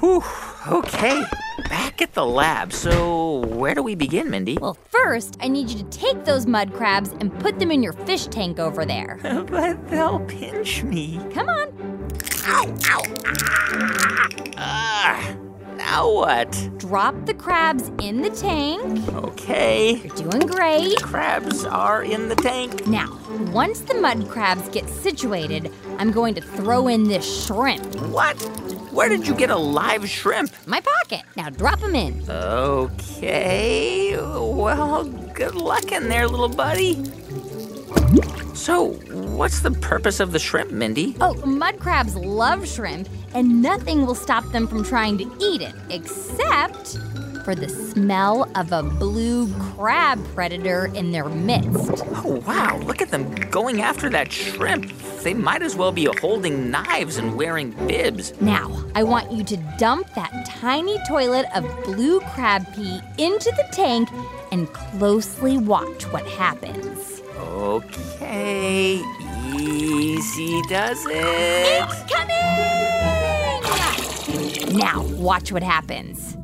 Whew. 0.00 0.22
Okay, 0.68 1.24
back 1.68 2.02
at 2.02 2.14
the 2.14 2.24
lab. 2.24 2.72
So, 2.72 3.38
where 3.46 3.74
do 3.74 3.82
we 3.82 3.94
begin, 3.94 4.30
Mindy? 4.30 4.58
Well, 4.60 4.76
first, 4.90 5.36
I 5.40 5.48
need 5.48 5.70
you 5.70 5.78
to 5.78 5.84
take 5.84 6.24
those 6.24 6.46
mud 6.46 6.74
crabs 6.74 7.10
and 7.20 7.36
put 7.40 7.58
them 7.58 7.70
in 7.70 7.82
your 7.82 7.94
fish 7.94 8.26
tank 8.26 8.58
over 8.58 8.84
there. 8.84 9.18
but 9.50 9.88
they'll 9.88 10.20
pinch 10.20 10.82
me. 10.82 11.20
Come 11.32 11.48
on. 11.48 12.08
Ow, 12.44 12.76
ow. 12.86 13.02
Ah, 14.56 15.36
now 15.78 16.12
what? 16.12 16.70
Drop 16.76 17.14
the 17.24 17.34
crabs 17.34 17.90
in 18.02 18.20
the 18.20 18.30
tank. 18.30 19.08
Okay. 19.14 19.96
You're 19.96 20.30
doing 20.30 20.46
great. 20.46 21.00
Crabs 21.00 21.64
are 21.64 22.02
in 22.02 22.28
the 22.28 22.34
tank. 22.34 22.86
Now, 22.86 23.18
once 23.52 23.80
the 23.80 23.94
mud 23.94 24.28
crabs 24.28 24.68
get 24.68 24.88
situated, 24.88 25.72
I'm 25.98 26.10
going 26.12 26.34
to 26.34 26.40
throw 26.40 26.88
in 26.88 27.04
this 27.04 27.46
shrimp. 27.46 27.94
What? 28.10 28.34
Where 28.92 29.08
did 29.08 29.26
you 29.26 29.34
get 29.34 29.50
a 29.50 29.56
live 29.56 30.08
shrimp? 30.08 30.52
My 30.66 30.80
pocket. 30.80 31.22
Now 31.36 31.48
drop 31.50 31.80
them 31.80 31.94
in. 31.94 32.28
Okay. 32.28 34.16
Well, 34.18 35.04
good 35.32 35.54
luck 35.54 35.92
in 35.92 36.08
there, 36.08 36.26
little 36.26 36.48
buddy. 36.48 36.94
So, 38.58 38.94
what's 39.36 39.60
the 39.60 39.70
purpose 39.70 40.18
of 40.18 40.32
the 40.32 40.40
shrimp, 40.40 40.72
Mindy? 40.72 41.16
Oh, 41.20 41.34
mud 41.46 41.78
crabs 41.78 42.16
love 42.16 42.68
shrimp, 42.68 43.08
and 43.32 43.62
nothing 43.62 44.04
will 44.04 44.16
stop 44.16 44.44
them 44.50 44.66
from 44.66 44.82
trying 44.82 45.16
to 45.18 45.24
eat 45.40 45.62
it, 45.62 45.74
except 45.90 46.98
for 47.44 47.54
the 47.54 47.68
smell 47.68 48.50
of 48.56 48.72
a 48.72 48.82
blue 48.82 49.48
crab 49.60 50.22
predator 50.34 50.90
in 50.94 51.12
their 51.12 51.26
midst. 51.26 52.02
Oh, 52.16 52.42
wow. 52.46 52.78
Look 52.78 53.00
at 53.00 53.10
them 53.12 53.32
going 53.50 53.80
after 53.80 54.10
that 54.10 54.32
shrimp. 54.32 54.92
They 55.22 55.34
might 55.34 55.62
as 55.62 55.76
well 55.76 55.92
be 55.92 56.06
holding 56.20 56.68
knives 56.68 57.16
and 57.16 57.36
wearing 57.36 57.70
bibs. 57.86 58.38
Now, 58.40 58.84
I 58.96 59.04
want 59.04 59.30
you 59.30 59.44
to 59.44 59.56
dump 59.78 60.12
that 60.14 60.46
tiny 60.46 60.98
toilet 61.06 61.46
of 61.54 61.64
blue 61.84 62.18
crab 62.20 62.66
pee 62.74 63.00
into 63.18 63.52
the 63.52 63.68
tank 63.70 64.08
and 64.50 64.70
closely 64.72 65.58
watch 65.58 66.02
what 66.12 66.26
happens. 66.26 67.17
Okay. 67.38 69.02
Easy 69.54 70.60
does 70.68 71.04
it. 71.06 71.14
It's 71.14 72.12
coming! 72.12 72.38
Now, 74.78 75.02
watch 75.16 75.50
what 75.50 75.62
happens. 75.62 76.36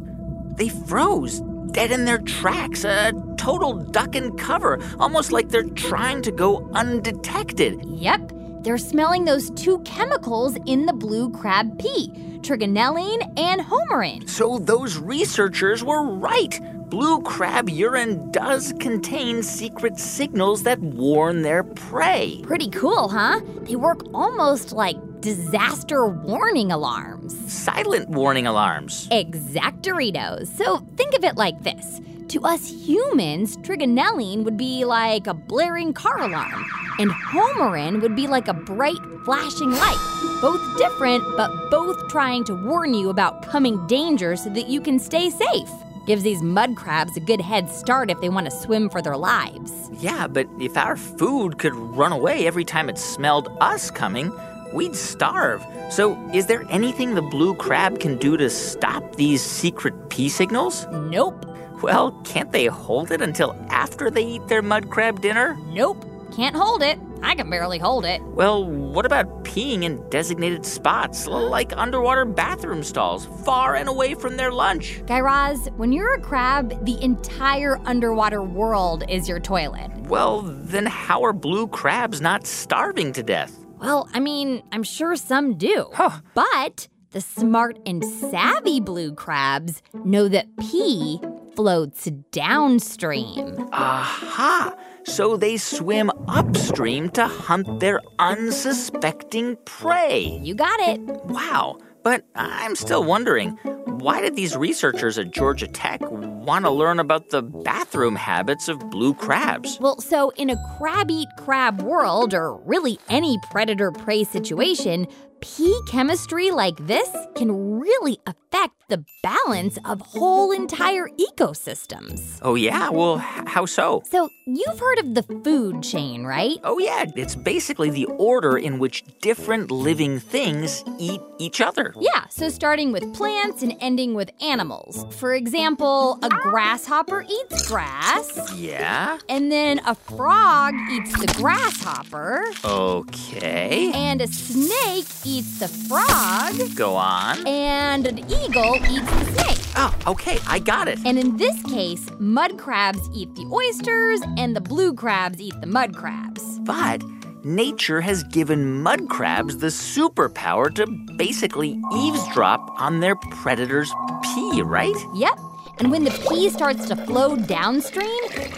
They 0.56 0.68
froze, 0.68 1.40
dead 1.72 1.90
in 1.90 2.04
their 2.04 2.18
tracks. 2.18 2.84
A 2.84 3.12
total 3.36 3.74
duck 3.74 4.14
and 4.14 4.38
cover, 4.38 4.78
almost 4.98 5.32
like 5.32 5.50
they're 5.50 5.64
trying 5.64 6.22
to 6.22 6.32
go 6.32 6.68
undetected. 6.72 7.84
Yep, 7.84 8.32
they're 8.62 8.78
smelling 8.78 9.24
those 9.24 9.50
two 9.50 9.80
chemicals 9.80 10.56
in 10.66 10.86
the 10.86 10.92
blue 10.92 11.30
crab 11.30 11.78
pee 11.78 12.12
trigonelline 12.44 13.22
and 13.38 13.62
homarine. 13.62 14.26
So 14.26 14.58
those 14.58 14.98
researchers 14.98 15.82
were 15.82 16.02
right. 16.02 16.60
Blue 16.94 17.20
crab 17.22 17.68
urine 17.68 18.30
does 18.30 18.72
contain 18.78 19.42
secret 19.42 19.98
signals 19.98 20.62
that 20.62 20.78
warn 20.78 21.42
their 21.42 21.64
prey. 21.64 22.40
Pretty 22.44 22.70
cool, 22.70 23.08
huh? 23.08 23.40
They 23.62 23.74
work 23.74 24.02
almost 24.14 24.70
like 24.70 24.94
disaster 25.20 26.06
warning 26.06 26.70
alarms. 26.70 27.34
Silent 27.52 28.10
warning 28.10 28.46
alarms. 28.46 29.08
Exactoritos. 29.08 30.46
So 30.56 30.86
think 30.96 31.16
of 31.16 31.24
it 31.24 31.34
like 31.34 31.64
this. 31.64 32.00
To 32.28 32.44
us 32.44 32.70
humans, 32.70 33.56
trigonelline 33.56 34.44
would 34.44 34.56
be 34.56 34.84
like 34.84 35.26
a 35.26 35.34
blaring 35.34 35.94
car 35.94 36.20
alarm, 36.20 36.64
and 37.00 37.10
homarine 37.10 38.02
would 38.02 38.14
be 38.14 38.28
like 38.28 38.46
a 38.46 38.54
bright, 38.54 39.02
flashing 39.24 39.72
light. 39.72 40.38
Both 40.40 40.62
different, 40.78 41.24
but 41.36 41.50
both 41.72 42.08
trying 42.08 42.44
to 42.44 42.54
warn 42.54 42.94
you 42.94 43.08
about 43.10 43.42
coming 43.42 43.84
danger 43.88 44.36
so 44.36 44.48
that 44.50 44.68
you 44.68 44.80
can 44.80 45.00
stay 45.00 45.28
safe. 45.28 45.68
Gives 46.06 46.22
these 46.22 46.42
mud 46.42 46.76
crabs 46.76 47.16
a 47.16 47.20
good 47.20 47.40
head 47.40 47.70
start 47.70 48.10
if 48.10 48.20
they 48.20 48.28
want 48.28 48.44
to 48.46 48.50
swim 48.50 48.90
for 48.90 49.00
their 49.00 49.16
lives. 49.16 49.72
Yeah, 49.92 50.26
but 50.26 50.46
if 50.60 50.76
our 50.76 50.96
food 50.96 51.58
could 51.58 51.74
run 51.74 52.12
away 52.12 52.46
every 52.46 52.64
time 52.64 52.88
it 52.90 52.98
smelled 52.98 53.48
us 53.60 53.90
coming, 53.90 54.30
we'd 54.74 54.94
starve. 54.94 55.64
So, 55.90 56.14
is 56.34 56.46
there 56.46 56.66
anything 56.68 57.14
the 57.14 57.22
blue 57.22 57.54
crab 57.54 58.00
can 58.00 58.18
do 58.18 58.36
to 58.36 58.50
stop 58.50 59.16
these 59.16 59.42
secret 59.42 60.10
pee 60.10 60.28
signals? 60.28 60.86
Nope, 60.92 61.46
Well, 61.82 62.12
can't 62.24 62.50
they 62.52 62.66
hold 62.66 63.10
it 63.10 63.20
until 63.20 63.54
after 63.68 64.10
they 64.10 64.24
eat 64.24 64.46
their 64.48 64.62
mud 64.62 64.90
crab 64.90 65.20
dinner? 65.20 65.56
nope, 65.68 66.04
can't 66.34 66.56
hold 66.56 66.82
it. 66.82 66.98
I 67.22 67.34
can 67.34 67.48
barely 67.48 67.78
hold 67.78 68.04
it. 68.04 68.22
Well, 68.22 68.64
what 68.66 69.06
about 69.06 69.44
peeing 69.44 69.84
in 69.84 70.08
designated 70.10 70.66
spots, 70.66 71.26
like 71.28 71.76
underwater 71.76 72.24
bathroom 72.24 72.82
stalls, 72.82 73.26
far 73.44 73.76
and 73.76 73.88
away 73.88 74.14
from 74.14 74.36
their 74.36 74.52
lunch? 74.52 75.02
Guy 75.06 75.20
Raz, 75.20 75.68
when 75.76 75.92
you're 75.92 76.14
a 76.14 76.20
crab, 76.20 76.84
the 76.84 77.02
entire 77.02 77.78
underwater 77.86 78.42
world 78.42 79.04
is 79.08 79.28
your 79.28 79.40
toilet. 79.40 79.90
Well, 80.08 80.42
then 80.42 80.86
how 80.86 81.22
are 81.24 81.32
blue 81.32 81.68
crabs 81.68 82.20
not 82.20 82.46
starving 82.46 83.12
to 83.12 83.22
death? 83.22 83.58
Well, 83.78 84.08
I 84.12 84.20
mean, 84.20 84.62
I'm 84.72 84.82
sure 84.82 85.14
some 85.16 85.56
do. 85.56 85.90
Huh. 85.94 86.20
But 86.34 86.88
the 87.10 87.20
smart 87.20 87.78
and 87.86 88.04
savvy 88.04 88.80
blue 88.80 89.14
crabs 89.14 89.82
know 90.04 90.28
that 90.28 90.46
pee 90.58 91.20
floats 91.54 92.08
downstream. 92.32 93.68
Aha! 93.72 94.74
So 95.04 95.36
they 95.36 95.56
swim 95.56 96.10
upstream 96.28 97.10
to 97.10 97.26
hunt 97.26 97.80
their 97.80 98.00
unsuspecting 98.18 99.56
prey. 99.64 100.38
You 100.42 100.54
got 100.54 100.80
it. 100.80 101.00
Wow. 101.00 101.78
But 102.02 102.24
I'm 102.34 102.76
still 102.76 103.04
wondering 103.04 103.58
why 103.86 104.20
did 104.20 104.36
these 104.36 104.56
researchers 104.56 105.16
at 105.18 105.30
Georgia 105.30 105.66
Tech 105.66 106.00
want 106.02 106.66
to 106.66 106.70
learn 106.70 107.00
about 107.00 107.30
the 107.30 107.40
bathroom 107.40 108.16
habits 108.16 108.68
of 108.68 108.90
blue 108.90 109.14
crabs? 109.14 109.78
Well, 109.80 110.00
so 110.00 110.30
in 110.36 110.50
a 110.50 110.56
crab 110.76 111.10
eat 111.10 111.28
crab 111.38 111.80
world, 111.80 112.34
or 112.34 112.56
really 112.56 112.98
any 113.08 113.38
predator 113.50 113.90
prey 113.90 114.24
situation, 114.24 115.06
pee 115.44 115.78
chemistry 115.86 116.50
like 116.50 116.74
this 116.86 117.08
can 117.36 117.78
really 117.80 118.18
affect 118.26 118.72
the 118.88 119.04
balance 119.22 119.78
of 119.84 120.00
whole 120.00 120.52
entire 120.52 121.08
ecosystems. 121.18 122.38
Oh, 122.42 122.54
yeah? 122.54 122.88
Well, 122.90 123.16
how 123.18 123.66
so? 123.66 124.02
So, 124.10 124.28
you've 124.46 124.78
heard 124.78 124.98
of 125.00 125.14
the 125.14 125.22
food 125.42 125.82
chain, 125.82 126.24
right? 126.24 126.56
Oh, 126.64 126.78
yeah. 126.78 127.04
It's 127.16 127.34
basically 127.34 127.90
the 127.90 128.06
order 128.06 128.56
in 128.56 128.78
which 128.78 129.02
different 129.20 129.70
living 129.70 130.18
things 130.20 130.82
eat 130.98 131.20
each 131.38 131.60
other. 131.60 131.94
Yeah, 131.98 132.26
so 132.30 132.48
starting 132.48 132.92
with 132.92 133.12
plants 133.14 133.62
and 133.62 133.74
ending 133.80 134.14
with 134.14 134.30
animals. 134.42 135.04
For 135.16 135.34
example, 135.34 136.18
a 136.22 136.28
grasshopper 136.28 137.24
eats 137.28 137.68
grass, 137.68 138.54
Yeah? 138.54 139.18
and 139.28 139.50
then 139.50 139.80
a 139.86 139.94
frog 139.94 140.74
eats 140.92 141.12
the 141.18 141.32
grasshopper, 141.36 142.44
Okay. 142.64 143.90
and 143.94 144.20
a 144.22 144.28
snake 144.28 145.06
eats 145.24 145.33
the 145.42 145.68
frog, 145.68 146.54
Go 146.76 146.94
on. 146.94 147.46
and 147.46 148.06
an 148.06 148.18
eagle 148.18 148.76
eats 148.88 149.10
the 149.10 149.24
snake. 149.32 149.58
Oh, 149.76 149.94
okay. 150.06 150.38
I 150.46 150.60
got 150.60 150.86
it. 150.86 150.98
And 151.04 151.18
in 151.18 151.36
this 151.36 151.60
case, 151.64 152.08
mud 152.18 152.58
crabs 152.58 153.00
eat 153.12 153.34
the 153.34 153.44
oysters, 153.52 154.20
and 154.38 154.54
the 154.54 154.60
blue 154.60 154.94
crabs 154.94 155.40
eat 155.40 155.54
the 155.60 155.66
mud 155.66 155.96
crabs. 155.96 156.58
But 156.60 157.02
nature 157.44 158.00
has 158.00 158.22
given 158.24 158.80
mud 158.82 159.08
crabs 159.08 159.58
the 159.58 159.66
superpower 159.66 160.72
to 160.76 160.86
basically 161.16 161.80
eavesdrop 161.94 162.80
on 162.80 163.00
their 163.00 163.16
predators' 163.16 163.92
pee, 164.22 164.62
right? 164.62 164.94
Yep. 165.14 165.38
And 165.80 165.90
when 165.90 166.04
the 166.04 166.12
pee 166.28 166.48
starts 166.50 166.86
to 166.86 166.94
flow 166.94 167.34
downstream, 167.34 168.08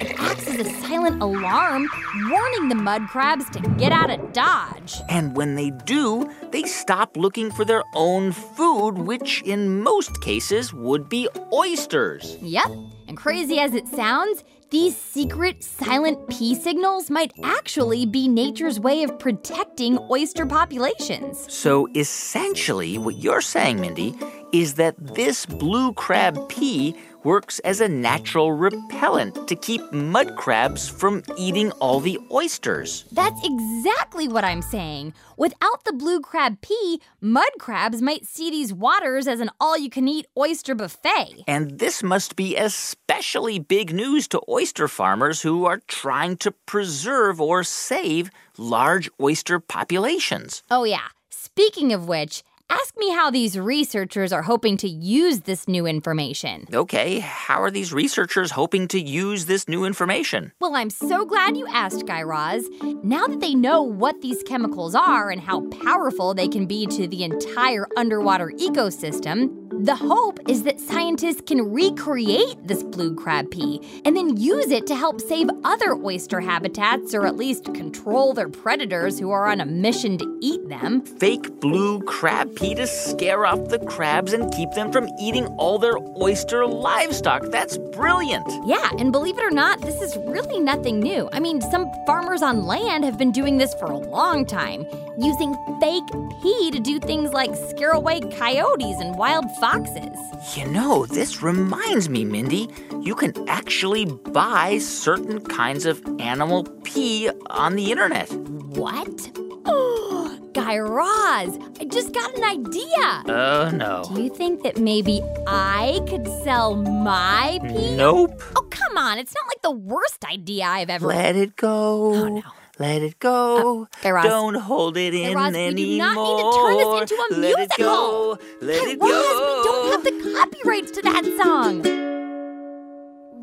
it 0.00 0.18
acts 0.18 0.46
as 0.48 0.58
a 0.58 0.70
silent 0.80 1.22
alarm, 1.22 1.88
warning 2.28 2.68
the 2.68 2.74
mud 2.74 3.02
crabs 3.08 3.48
to 3.50 3.60
get 3.78 3.92
out 3.92 4.10
of 4.10 4.32
Dodge. 4.32 5.00
And 5.08 5.36
when 5.36 5.54
they 5.54 5.70
do, 5.70 6.30
they 6.50 6.62
stop 6.64 7.16
looking 7.16 7.50
for 7.50 7.64
their 7.64 7.84
own 7.94 8.32
food, 8.32 8.92
which 8.98 9.42
in 9.42 9.82
most 9.82 10.20
cases 10.20 10.72
would 10.72 11.08
be 11.08 11.28
oysters. 11.52 12.36
Yep. 12.40 12.70
And 13.08 13.16
crazy 13.16 13.58
as 13.58 13.74
it 13.74 13.86
sounds, 13.86 14.42
these 14.70 14.96
secret 14.96 15.62
silent 15.62 16.28
pee 16.28 16.56
signals 16.56 17.08
might 17.08 17.32
actually 17.44 18.04
be 18.04 18.26
nature's 18.26 18.80
way 18.80 19.04
of 19.04 19.16
protecting 19.16 19.96
oyster 20.10 20.44
populations. 20.44 21.46
So 21.52 21.88
essentially, 21.94 22.98
what 22.98 23.14
you're 23.16 23.40
saying, 23.40 23.80
Mindy, 23.80 24.16
is 24.52 24.74
that 24.74 24.94
this 24.98 25.46
blue 25.46 25.92
crab 25.92 26.48
pee 26.48 26.94
works 27.26 27.58
as 27.60 27.80
a 27.80 27.88
natural 27.88 28.52
repellent 28.52 29.48
to 29.48 29.56
keep 29.56 29.82
mud 29.92 30.36
crabs 30.36 30.88
from 30.88 31.24
eating 31.36 31.72
all 31.72 31.98
the 31.98 32.16
oysters. 32.30 33.04
That's 33.10 33.40
exactly 33.44 34.28
what 34.28 34.44
I'm 34.44 34.62
saying. 34.62 35.12
Without 35.36 35.84
the 35.84 35.92
blue 35.92 36.20
crab 36.20 36.60
pee, 36.60 37.00
mud 37.20 37.50
crabs 37.58 38.00
might 38.00 38.24
see 38.24 38.48
these 38.50 38.72
waters 38.72 39.26
as 39.26 39.40
an 39.40 39.50
all 39.60 39.76
you 39.76 39.90
can 39.90 40.06
eat 40.06 40.26
oyster 40.38 40.76
buffet. 40.76 41.42
And 41.48 41.80
this 41.80 42.00
must 42.00 42.36
be 42.36 42.56
especially 42.56 43.58
big 43.58 43.92
news 43.92 44.28
to 44.28 44.40
oyster 44.48 44.86
farmers 44.86 45.42
who 45.42 45.64
are 45.64 45.82
trying 45.88 46.36
to 46.38 46.52
preserve 46.52 47.40
or 47.40 47.64
save 47.64 48.30
large 48.56 49.10
oyster 49.20 49.58
populations. 49.58 50.62
Oh, 50.70 50.84
yeah. 50.84 51.08
Speaking 51.30 51.92
of 51.92 52.06
which, 52.06 52.44
Ask 52.68 52.96
me 52.96 53.10
how 53.10 53.30
these 53.30 53.56
researchers 53.56 54.32
are 54.32 54.42
hoping 54.42 54.76
to 54.78 54.88
use 54.88 55.42
this 55.42 55.68
new 55.68 55.86
information. 55.86 56.66
Okay, 56.72 57.20
how 57.20 57.62
are 57.62 57.70
these 57.70 57.92
researchers 57.92 58.50
hoping 58.50 58.88
to 58.88 59.00
use 59.00 59.46
this 59.46 59.68
new 59.68 59.84
information? 59.84 60.52
Well, 60.60 60.74
I'm 60.74 60.90
so 60.90 61.24
glad 61.24 61.56
you 61.56 61.68
asked, 61.68 62.06
Guy 62.06 62.22
Raz. 62.22 62.68
Now 63.04 63.28
that 63.28 63.38
they 63.38 63.54
know 63.54 63.82
what 63.82 64.20
these 64.20 64.42
chemicals 64.42 64.96
are 64.96 65.30
and 65.30 65.40
how 65.40 65.60
powerful 65.68 66.34
they 66.34 66.48
can 66.48 66.66
be 66.66 66.86
to 66.86 67.06
the 67.06 67.22
entire 67.22 67.86
underwater 67.96 68.52
ecosystem, 68.58 69.62
the 69.84 69.94
hope 69.94 70.40
is 70.48 70.62
that 70.62 70.80
scientists 70.80 71.42
can 71.46 71.70
recreate 71.70 72.56
this 72.66 72.82
blue 72.82 73.14
crab 73.14 73.50
pee 73.50 73.80
and 74.04 74.16
then 74.16 74.36
use 74.36 74.70
it 74.70 74.86
to 74.86 74.96
help 74.96 75.20
save 75.20 75.48
other 75.64 75.94
oyster 75.94 76.40
habitats 76.40 77.14
or 77.14 77.26
at 77.26 77.36
least 77.36 77.72
control 77.74 78.32
their 78.32 78.48
predators 78.48 79.18
who 79.18 79.30
are 79.30 79.46
on 79.46 79.60
a 79.60 79.66
mission 79.66 80.16
to 80.18 80.38
eat 80.40 80.66
them. 80.68 81.02
Fake 81.02 81.60
blue 81.60 82.00
crab 82.02 82.55
pee 82.56 82.74
to 82.74 82.86
scare 82.86 83.46
off 83.46 83.68
the 83.68 83.78
crabs 83.78 84.32
and 84.32 84.52
keep 84.52 84.70
them 84.72 84.90
from 84.90 85.08
eating 85.20 85.46
all 85.58 85.78
their 85.78 85.98
oyster 86.20 86.66
livestock. 86.66 87.42
That's 87.50 87.78
brilliant. 87.78 88.46
Yeah, 88.66 88.90
and 88.98 89.12
believe 89.12 89.38
it 89.38 89.44
or 89.44 89.50
not, 89.50 89.80
this 89.82 90.00
is 90.00 90.16
really 90.26 90.58
nothing 90.58 90.98
new. 90.98 91.28
I 91.32 91.38
mean, 91.38 91.60
some 91.60 91.86
farmers 92.06 92.42
on 92.42 92.66
land 92.66 93.04
have 93.04 93.18
been 93.18 93.30
doing 93.30 93.58
this 93.58 93.74
for 93.74 93.86
a 93.86 93.98
long 93.98 94.46
time, 94.46 94.86
using 95.18 95.54
fake 95.80 96.06
pee 96.42 96.70
to 96.70 96.80
do 96.80 96.98
things 96.98 97.32
like 97.32 97.54
scare 97.70 97.92
away 97.92 98.20
coyotes 98.20 99.00
and 99.00 99.16
wild 99.16 99.44
foxes. 99.60 100.18
You 100.56 100.66
know, 100.66 101.06
this 101.06 101.42
reminds 101.42 102.08
me, 102.08 102.24
Mindy. 102.24 102.68
You 103.02 103.14
can 103.14 103.32
actually 103.48 104.06
buy 104.06 104.78
certain 104.78 105.40
kinds 105.44 105.86
of 105.86 106.02
animal 106.18 106.64
pee 106.84 107.30
on 107.50 107.76
the 107.76 107.90
internet. 107.92 108.32
What? 108.32 109.30
Guy 110.56 110.78
Raz, 110.78 111.58
I 111.80 111.84
just 111.84 112.14
got 112.14 112.34
an 112.34 112.42
idea. 112.42 113.22
Oh, 113.28 113.70
no. 113.74 114.04
Do 114.14 114.22
you 114.22 114.30
think 114.30 114.62
that 114.62 114.78
maybe 114.78 115.20
I 115.46 116.00
could 116.08 116.26
sell 116.44 116.74
my 116.76 117.58
pee? 117.62 117.94
Nope. 117.94 118.42
Oh, 118.56 118.62
come 118.70 118.96
on. 118.96 119.18
It's 119.18 119.34
not 119.34 119.44
like 119.48 119.60
the 119.60 119.70
worst 119.72 120.24
idea 120.24 120.64
I've 120.64 120.88
ever 120.88 121.08
Let 121.08 121.36
it 121.36 121.56
go. 121.56 122.14
Oh, 122.14 122.28
no. 122.28 122.42
Let 122.78 123.02
it 123.02 123.18
go. 123.18 123.82
Uh, 123.82 123.86
Guy 124.02 124.10
Raz. 124.12 124.24
Don't 124.24 124.54
hold 124.54 124.96
it 124.96 125.12
in 125.12 125.36
Raz, 125.36 125.52
we 125.52 125.74
do 125.74 125.98
not 125.98 126.16
need 126.16 126.42
to 126.42 126.52
turn 126.56 126.76
this 126.78 127.12
into 127.12 127.14
a 127.14 127.28
Let 127.38 127.50
it 127.50 127.56
musical. 127.58 127.76
go. 127.84 128.38
Let 128.62 128.84
Guy 128.84 128.90
it 128.92 128.98
Raz, 128.98 129.10
go. 129.10 129.56
we 129.58 129.64
don't 129.68 129.92
have 129.92 130.04
the 130.04 130.32
copyrights 130.38 130.90
to 130.92 131.02
that 131.02 131.24
song. 131.42 131.82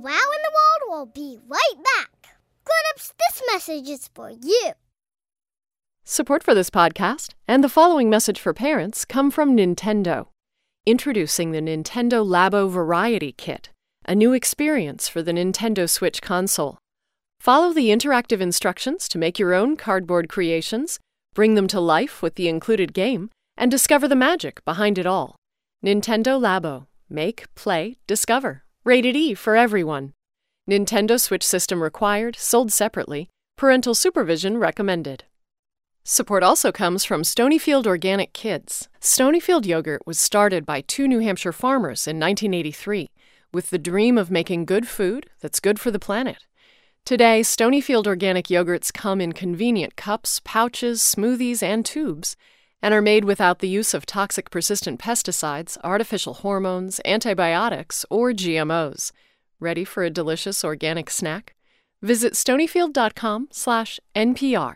Wow 0.02 0.10
in 0.36 0.42
the 0.48 0.52
World 0.58 0.82
will 0.90 1.06
be 1.06 1.38
right 1.48 1.76
back. 1.96 2.10
Grown-ups, 2.66 3.14
this 3.20 3.42
message 3.52 3.88
is 3.90 4.10
for 4.16 4.32
you. 4.32 4.72
Support 6.06 6.44
for 6.44 6.54
this 6.54 6.70
podcast 6.70 7.30
and 7.48 7.64
the 7.64 7.70
following 7.70 8.10
message 8.10 8.38
for 8.38 8.54
parents 8.54 9.06
come 9.06 9.32
from 9.32 9.56
Nintendo. 9.56 10.28
Introducing 10.86 11.52
the 11.52 11.62
Nintendo 11.62 12.28
Labo 12.28 12.70
Variety 12.70 13.32
Kit, 13.32 13.70
a 14.06 14.14
new 14.14 14.34
experience 14.34 15.08
for 15.08 15.24
the 15.24 15.32
Nintendo 15.32 15.90
Switch 15.90 16.22
console. 16.22 16.78
Follow 17.40 17.72
the 17.72 17.88
interactive 17.88 18.42
instructions 18.42 19.08
to 19.08 19.18
make 19.18 19.40
your 19.40 19.54
own 19.54 19.78
cardboard 19.78 20.28
creations, 20.28 21.00
bring 21.34 21.56
them 21.56 21.68
to 21.68 21.80
life 21.80 22.22
with 22.22 22.36
the 22.36 22.50
included 22.50 22.94
game, 22.94 23.30
and 23.56 23.72
discover 23.72 24.06
the 24.06 24.14
magic 24.14 24.64
behind 24.66 24.98
it 24.98 25.06
all. 25.06 25.38
Nintendo 25.86 26.38
Labo. 26.38 26.88
Make, 27.10 27.46
play, 27.56 27.96
discover. 28.08 28.66
Rated 28.84 29.16
E 29.16 29.36
for 29.36 29.56
everyone. 29.56 30.12
Nintendo 30.70 31.18
Switch 31.18 31.44
system 31.44 31.82
required, 31.82 32.36
sold 32.36 32.74
separately. 32.74 33.30
Parental 33.56 33.96
supervision 33.96 34.58
recommended. 34.58 35.24
Support 36.06 36.44
also 36.44 36.74
comes 36.74 37.06
from 37.06 37.22
Stonyfield 37.22 37.88
Organic 37.88 38.34
Kids. 38.34 38.90
Stonyfield 39.00 39.66
yogurt 39.66 40.06
was 40.06 40.20
started 40.20 40.66
by 40.66 40.82
two 40.82 41.08
New 41.08 41.20
Hampshire 41.20 41.54
farmers 41.54 42.06
in 42.08 42.20
1983 42.20 43.10
with 43.54 43.70
the 43.70 43.78
dream 43.78 44.18
of 44.18 44.30
making 44.30 44.66
good 44.66 44.86
food 44.86 45.30
that's 45.40 45.62
good 45.62 45.80
for 45.80 45.92
the 45.92 46.00
planet. 46.00 46.46
Today, 47.06 47.40
Stonyfield 47.40 48.06
organic 48.06 48.48
yogurts 48.48 48.92
come 48.92 49.22
in 49.22 49.32
convenient 49.32 49.96
cups, 49.96 50.42
pouches, 50.44 51.02
smoothies, 51.02 51.64
and 51.64 51.86
tubes, 51.86 52.36
and 52.82 52.94
are 52.94 53.02
made 53.02 53.24
without 53.24 53.60
the 53.60 53.70
use 53.70 53.94
of 53.94 54.06
toxic 54.06 54.50
persistent 54.50 55.00
pesticides, 55.00 55.78
artificial 55.86 56.34
hormones, 56.34 57.00
antibiotics, 57.06 58.06
or 58.10 58.34
GMOs. 58.34 59.14
Ready 59.62 59.86
for 59.86 60.04
a 60.04 60.10
delicious 60.10 60.66
organic 60.66 61.10
snack? 61.10 61.56
Visit 62.02 62.34
stonyfield.com/npr. 62.34 64.76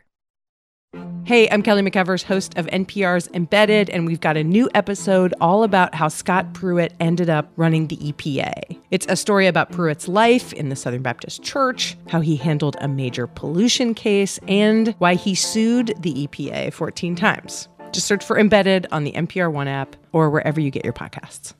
Hey, 1.28 1.50
I'm 1.50 1.62
Kelly 1.62 1.82
McEvers, 1.82 2.23
host 2.23 2.58
of 2.58 2.67
NPR's 2.67 3.28
Embedded, 3.34 3.89
and 3.89 4.06
we've 4.06 4.21
got 4.21 4.38
a 4.38 4.45
new 4.45 4.69
episode 4.73 5.34
all 5.41 5.63
about 5.63 5.93
how 5.93 6.08
Scott 6.08 6.54
Pruitt 6.54 6.93
ended 7.02 7.30
up 7.30 7.52
running 7.58 7.88
the 7.88 7.97
EPA. 7.97 8.80
It's 8.91 9.06
a 9.10 9.17
story 9.17 9.45
about 9.45 9.73
Pruitt's 9.73 10.08
life 10.08 10.54
in 10.54 10.69
the 10.69 10.76
Southern 10.78 11.02
Baptist 11.02 11.43
Church, 11.43 11.97
how 12.08 12.21
he 12.21 12.38
handled 12.38 12.78
a 12.80 12.88
major 12.88 13.28
pollution 13.28 13.93
case, 13.93 14.39
and 14.47 14.95
why 15.00 15.15
he 15.15 15.36
sued 15.36 15.95
the 16.00 16.28
EPA 16.28 16.71
14 16.71 17.15
times. 17.17 17.67
Just 17.91 18.08
search 18.08 18.23
for 18.23 18.39
Embedded 18.39 18.88
on 18.93 19.04
the 19.04 19.12
NPR 19.12 19.52
One 19.52 19.67
app 19.67 19.97
or 20.13 20.30
wherever 20.30 20.62
you 20.62 20.71
get 20.71 20.86
your 20.86 20.93
podcasts. 20.93 21.54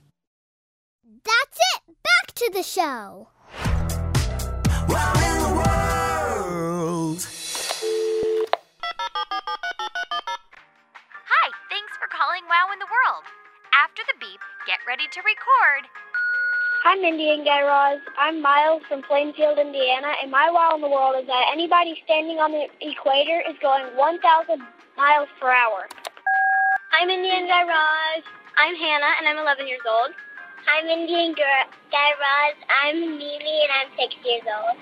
That's 1.26 1.60
it. 1.76 1.96
Back 2.04 2.34
to 2.36 2.52
the 2.54 2.64
show. 2.64 3.28
Wow 4.88 5.97
Hi, 11.26 11.48
thanks 11.74 11.94
for 11.98 12.06
calling 12.14 12.46
Wow 12.46 12.70
in 12.70 12.78
the 12.78 12.86
World. 12.86 13.26
After 13.74 14.06
the 14.06 14.14
beep, 14.22 14.38
get 14.70 14.78
ready 14.86 15.10
to 15.10 15.20
record. 15.26 15.90
Hi, 16.86 16.94
Mindy 17.02 17.34
and 17.34 17.42
Guy 17.42 17.66
Raz. 17.66 17.98
I'm 18.14 18.46
Miles 18.46 18.86
from 18.86 19.02
Plainfield, 19.02 19.58
Indiana, 19.58 20.14
and 20.22 20.30
my 20.30 20.54
wow 20.54 20.78
in 20.78 20.86
the 20.86 20.90
world 20.90 21.18
is 21.18 21.26
that 21.26 21.50
anybody 21.50 21.98
standing 22.06 22.38
on 22.38 22.54
the 22.54 22.70
equator 22.86 23.42
is 23.50 23.58
going 23.58 23.90
1,000 23.98 24.62
miles 24.94 25.30
per 25.42 25.50
hour. 25.50 25.90
Hi, 26.94 27.02
Mindy 27.06 27.34
and 27.34 27.50
Guy 27.50 27.66
Raz. 27.66 28.22
I'm 28.54 28.78
Hannah, 28.78 29.18
and 29.18 29.26
I'm 29.26 29.42
11 29.42 29.66
years 29.66 29.82
old. 29.90 30.14
Hi, 30.70 30.86
Mindy 30.86 31.18
and 31.26 31.34
Guy 31.34 32.12
Raz. 32.22 32.54
I'm 32.70 33.18
Mimi, 33.18 33.66
and 33.66 33.74
I'm 33.82 33.90
6 33.98 34.14
years 34.22 34.46
old. 34.46 34.78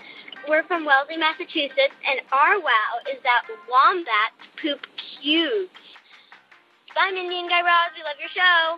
We're 0.45 0.61
from 0.69 0.85
Wellesley, 0.85 1.17
Massachusetts, 1.17 1.97
and 2.05 2.21
our 2.29 2.61
wow 2.61 3.01
is 3.09 3.17
that 3.25 3.49
wombats 3.65 4.37
poop 4.61 4.77
cubes. 4.93 5.73
Bye, 6.93 7.09
Mindy 7.17 7.41
and 7.41 7.49
Guy 7.49 7.65
Raz. 7.65 7.97
We 7.97 8.05
love 8.05 8.21
your 8.21 8.29
show. 8.29 8.77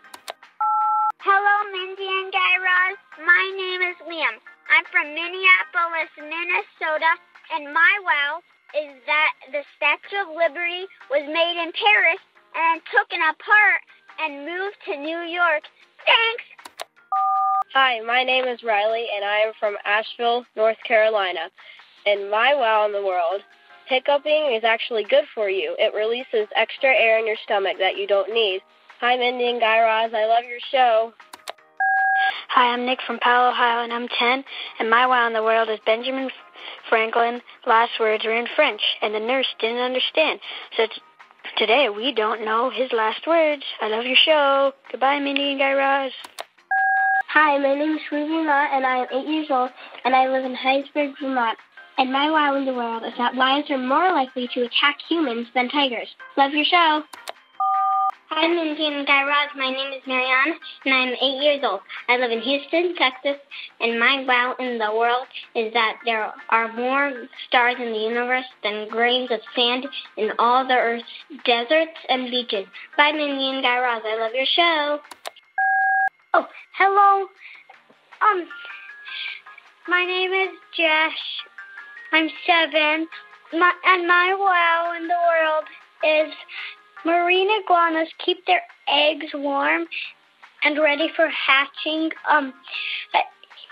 Hello, 1.19 1.55
Mindy 1.75 2.07
and 2.07 2.31
Guy 2.31 2.53
Raz. 2.63 2.95
My 3.19 3.43
name 3.59 3.83
is 3.83 3.99
Liam. 4.07 4.39
I'm 4.71 4.87
from 4.95 5.11
Minneapolis, 5.11 6.07
Minnesota, 6.15 7.11
and 7.51 7.75
my 7.75 7.93
wow 7.99 8.39
is 8.71 8.95
that 9.03 9.31
the 9.51 9.67
Statue 9.75 10.23
of 10.23 10.39
Liberty 10.39 10.87
was 11.11 11.27
made 11.27 11.59
in 11.59 11.75
Paris 11.75 12.23
and 12.55 12.79
taken 12.87 13.19
apart 13.27 13.83
and 14.23 14.47
moved 14.47 14.79
to 14.87 14.95
New 14.95 15.27
York. 15.27 15.67
Thanks. 16.07 16.46
Hi, 17.79 17.99
my 17.99 18.23
name 18.23 18.45
is 18.45 18.63
Riley, 18.63 19.05
and 19.15 19.23
I 19.23 19.37
am 19.45 19.53
from 19.59 19.75
Asheville, 19.85 20.47
North 20.55 20.81
Carolina. 20.83 21.51
And 22.07 22.31
my 22.31 22.55
wow 22.55 22.87
in 22.87 22.91
the 22.91 23.05
world, 23.05 23.41
hiccuping 23.87 24.55
is 24.57 24.63
actually 24.63 25.03
good 25.03 25.25
for 25.35 25.47
you. 25.47 25.75
It 25.77 25.93
releases 25.93 26.49
extra 26.55 26.89
air 26.89 27.19
in 27.19 27.27
your 27.27 27.35
stomach 27.43 27.77
that 27.77 27.95
you 27.95 28.07
don't 28.07 28.33
need. 28.33 28.61
Hi, 28.99 29.15
Mindy 29.15 29.47
and 29.47 29.59
Guy 29.59 29.77
Raz. 29.77 30.11
I 30.11 30.25
love 30.25 30.43
your 30.49 30.57
show. 30.71 31.13
Hi, 32.49 32.73
I'm 32.73 32.87
Nick 32.87 32.97
from 33.05 33.19
Powell, 33.19 33.51
Ohio, 33.51 33.83
and 33.83 33.93
I'm 33.93 34.07
10. 34.07 34.43
And 34.79 34.89
my 34.89 35.05
wow 35.05 35.27
in 35.27 35.33
the 35.33 35.43
world 35.43 35.69
is 35.69 35.77
Benjamin 35.85 36.31
Franklin. 36.89 37.43
Last 37.67 37.91
words 37.99 38.25
were 38.25 38.35
in 38.35 38.47
French, 38.55 38.81
and 39.03 39.13
the 39.13 39.19
nurse 39.19 39.53
didn't 39.59 39.85
understand. 39.85 40.39
So 40.75 40.87
t- 40.87 41.01
today 41.59 41.89
we 41.95 42.11
don't 42.11 42.43
know 42.43 42.71
his 42.71 42.91
last 42.91 43.27
words. 43.27 43.61
I 43.79 43.89
love 43.89 44.05
your 44.05 44.17
show. 44.25 44.71
Goodbye, 44.89 45.19
Mindy 45.19 45.51
and 45.51 45.59
Guy 45.59 45.73
Raz. 45.73 46.11
Hi, 47.29 47.57
my 47.57 47.75
name 47.75 47.95
is 47.95 48.01
Mott, 48.09 48.71
and 48.71 48.85
I 48.85 48.99
am 48.99 49.07
eight 49.11 49.27
years 49.27 49.47
old, 49.49 49.69
and 50.05 50.15
I 50.15 50.29
live 50.29 50.45
in 50.45 50.55
Hinesburg, 50.55 51.13
Vermont. 51.21 51.57
And 51.97 52.09
my 52.09 52.31
wow 52.31 52.55
in 52.55 52.65
the 52.65 52.73
world 52.73 53.03
is 53.03 53.11
that 53.17 53.35
lions 53.35 53.69
are 53.69 53.77
more 53.77 54.13
likely 54.13 54.47
to 54.53 54.61
attack 54.61 54.95
humans 55.09 55.47
than 55.53 55.67
tigers. 55.67 56.07
Love 56.37 56.53
your 56.53 56.63
show. 56.63 57.03
Hi, 58.29 58.47
Mindy 58.47 58.87
and 58.87 59.05
Guy 59.05 59.23
Raz. 59.23 59.49
My 59.57 59.69
name 59.69 59.91
is 59.91 60.07
Marianne, 60.07 60.55
and 60.85 60.93
I'm 60.93 61.13
eight 61.21 61.43
years 61.43 61.59
old. 61.63 61.81
I 62.07 62.15
live 62.15 62.31
in 62.31 62.39
Houston, 62.39 62.95
Texas, 62.95 63.35
and 63.81 63.99
my 63.99 64.23
wow 64.25 64.55
in 64.57 64.77
the 64.77 64.95
world 64.95 65.27
is 65.53 65.73
that 65.73 65.99
there 66.05 66.31
are 66.49 66.71
more 66.73 67.11
stars 67.49 67.75
in 67.77 67.91
the 67.91 67.99
universe 67.99 68.47
than 68.63 68.87
grains 68.87 69.31
of 69.31 69.41
sand 69.53 69.85
in 70.15 70.31
all 70.39 70.65
the 70.65 70.75
Earth's 70.75 71.03
deserts 71.43 71.99
and 72.07 72.31
beaches. 72.31 72.67
Bye, 72.95 73.11
Mindy 73.11 73.49
and 73.49 73.61
Guy 73.61 73.79
Raz. 73.79 74.01
I 74.05 74.17
love 74.17 74.31
your 74.33 74.45
show. 74.45 74.99
Oh, 76.33 76.45
hello. 76.77 77.27
Um, 78.21 78.47
my 79.87 80.05
name 80.05 80.31
is 80.33 80.49
Josh. 80.77 81.13
I'm 82.11 82.29
seven. 82.45 83.07
My, 83.53 83.71
and 83.85 84.07
my 84.07 84.35
wow 84.37 84.93
in 84.97 85.07
the 85.07 85.13
world 85.13 85.63
is 86.27 86.33
Marine 87.05 87.49
iguanas 87.63 88.09
keep 88.25 88.45
their 88.45 88.61
eggs 88.89 89.31
warm 89.33 89.85
and 90.63 90.77
ready 90.79 91.09
for 91.15 91.29
hatching 91.29 92.09
um, 92.29 92.53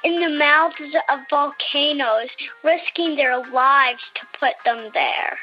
in 0.05 0.21
the 0.21 0.29
mouths 0.29 0.75
of 1.11 1.19
volcanoes, 1.29 2.29
risking 2.63 3.17
their 3.17 3.37
lives 3.51 4.01
to 4.15 4.39
put 4.39 4.53
them 4.63 4.91
there. 4.93 5.37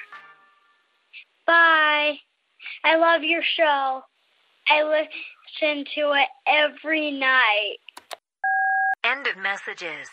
Bye. 1.46 2.14
I 2.84 2.96
love 2.96 3.22
your 3.22 3.42
show. 3.56 4.02
I 4.70 4.82
listen 5.60 5.84
to 5.94 6.12
it 6.12 6.28
every 6.46 7.10
night. 7.10 7.76
End 9.04 9.26
of 9.26 9.36
messages. 9.36 10.08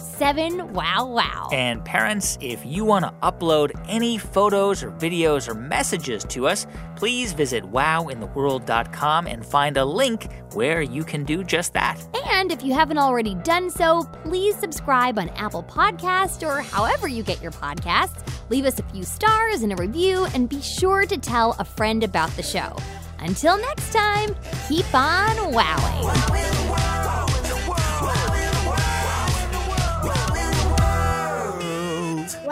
1-888-7-WOW-WOW. 0.02 1.48
And 1.52 1.84
parents, 1.84 2.38
if 2.40 2.64
you 2.64 2.84
want 2.84 3.04
to 3.04 3.12
upload 3.22 3.72
any 3.88 4.18
photos 4.18 4.82
or 4.82 4.90
videos 4.92 5.48
or 5.48 5.54
messages 5.54 6.24
to 6.24 6.46
us, 6.46 6.66
please 6.96 7.32
visit 7.32 7.64
wowintheworld.com 7.64 9.26
and 9.26 9.44
find 9.44 9.76
a 9.76 9.84
link 9.84 10.28
where 10.54 10.82
you 10.82 11.04
can 11.04 11.24
do 11.24 11.42
just 11.44 11.72
that. 11.74 12.00
And 12.26 12.52
if 12.52 12.62
you 12.62 12.72
haven't 12.72 12.98
already 12.98 13.34
done 13.36 13.70
so, 13.70 14.04
please 14.24 14.56
subscribe 14.56 15.18
on 15.18 15.28
Apple 15.30 15.62
Podcasts 15.62 16.46
or 16.46 16.60
however 16.62 17.08
you 17.08 17.22
get 17.22 17.40
your 17.42 17.52
podcasts. 17.52 18.28
Leave 18.50 18.64
us 18.66 18.78
a 18.78 18.82
few 18.84 19.04
stars 19.04 19.62
and 19.62 19.72
a 19.72 19.76
review, 19.76 20.26
and 20.34 20.48
be 20.48 20.60
sure 20.60 21.06
to 21.06 21.16
tell 21.16 21.56
a 21.58 21.64
friend 21.64 22.04
about 22.04 22.28
the 22.30 22.42
show. 22.42 22.76
Until 23.20 23.56
next 23.56 23.92
time, 23.92 24.34
keep 24.68 24.94
on 24.94 25.52
wowing. 25.52 26.91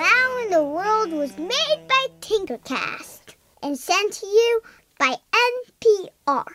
Wow 0.01 0.39
in 0.43 0.51
the 0.51 0.65
World 0.65 1.13
was 1.13 1.37
made 1.37 1.81
by 1.87 2.07
Tinkercast 2.23 3.35
and 3.63 3.79
sent 3.79 4.15
to 4.15 4.27
you 4.27 4.63
by 4.99 5.17
NPR. 5.77 6.47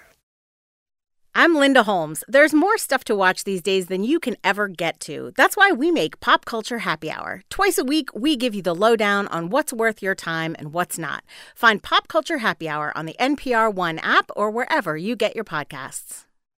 I'm 1.35 1.53
Linda 1.53 1.83
Holmes. 1.83 2.23
There's 2.27 2.55
more 2.55 2.79
stuff 2.79 3.03
to 3.03 3.13
watch 3.13 3.43
these 3.43 3.61
days 3.61 3.85
than 3.85 4.03
you 4.03 4.19
can 4.19 4.35
ever 4.43 4.67
get 4.67 4.99
to. 5.01 5.31
That's 5.37 5.55
why 5.55 5.71
we 5.71 5.91
make 5.91 6.19
Pop 6.21 6.45
Culture 6.45 6.79
Happy 6.79 7.11
Hour. 7.11 7.43
Twice 7.51 7.77
a 7.77 7.83
week, 7.83 8.09
we 8.15 8.35
give 8.35 8.55
you 8.55 8.63
the 8.63 8.73
lowdown 8.73 9.27
on 9.27 9.51
what's 9.51 9.71
worth 9.71 10.01
your 10.01 10.15
time 10.15 10.55
and 10.57 10.73
what's 10.73 10.97
not. 10.97 11.23
Find 11.53 11.83
Pop 11.83 12.07
Culture 12.07 12.39
Happy 12.39 12.67
Hour 12.67 12.91
on 12.97 13.05
the 13.05 13.15
NPR 13.19 13.71
One 13.71 13.99
app 13.99 14.31
or 14.35 14.49
wherever 14.49 14.97
you 14.97 15.15
get 15.15 15.35
your 15.35 15.45
podcasts. 15.45 16.25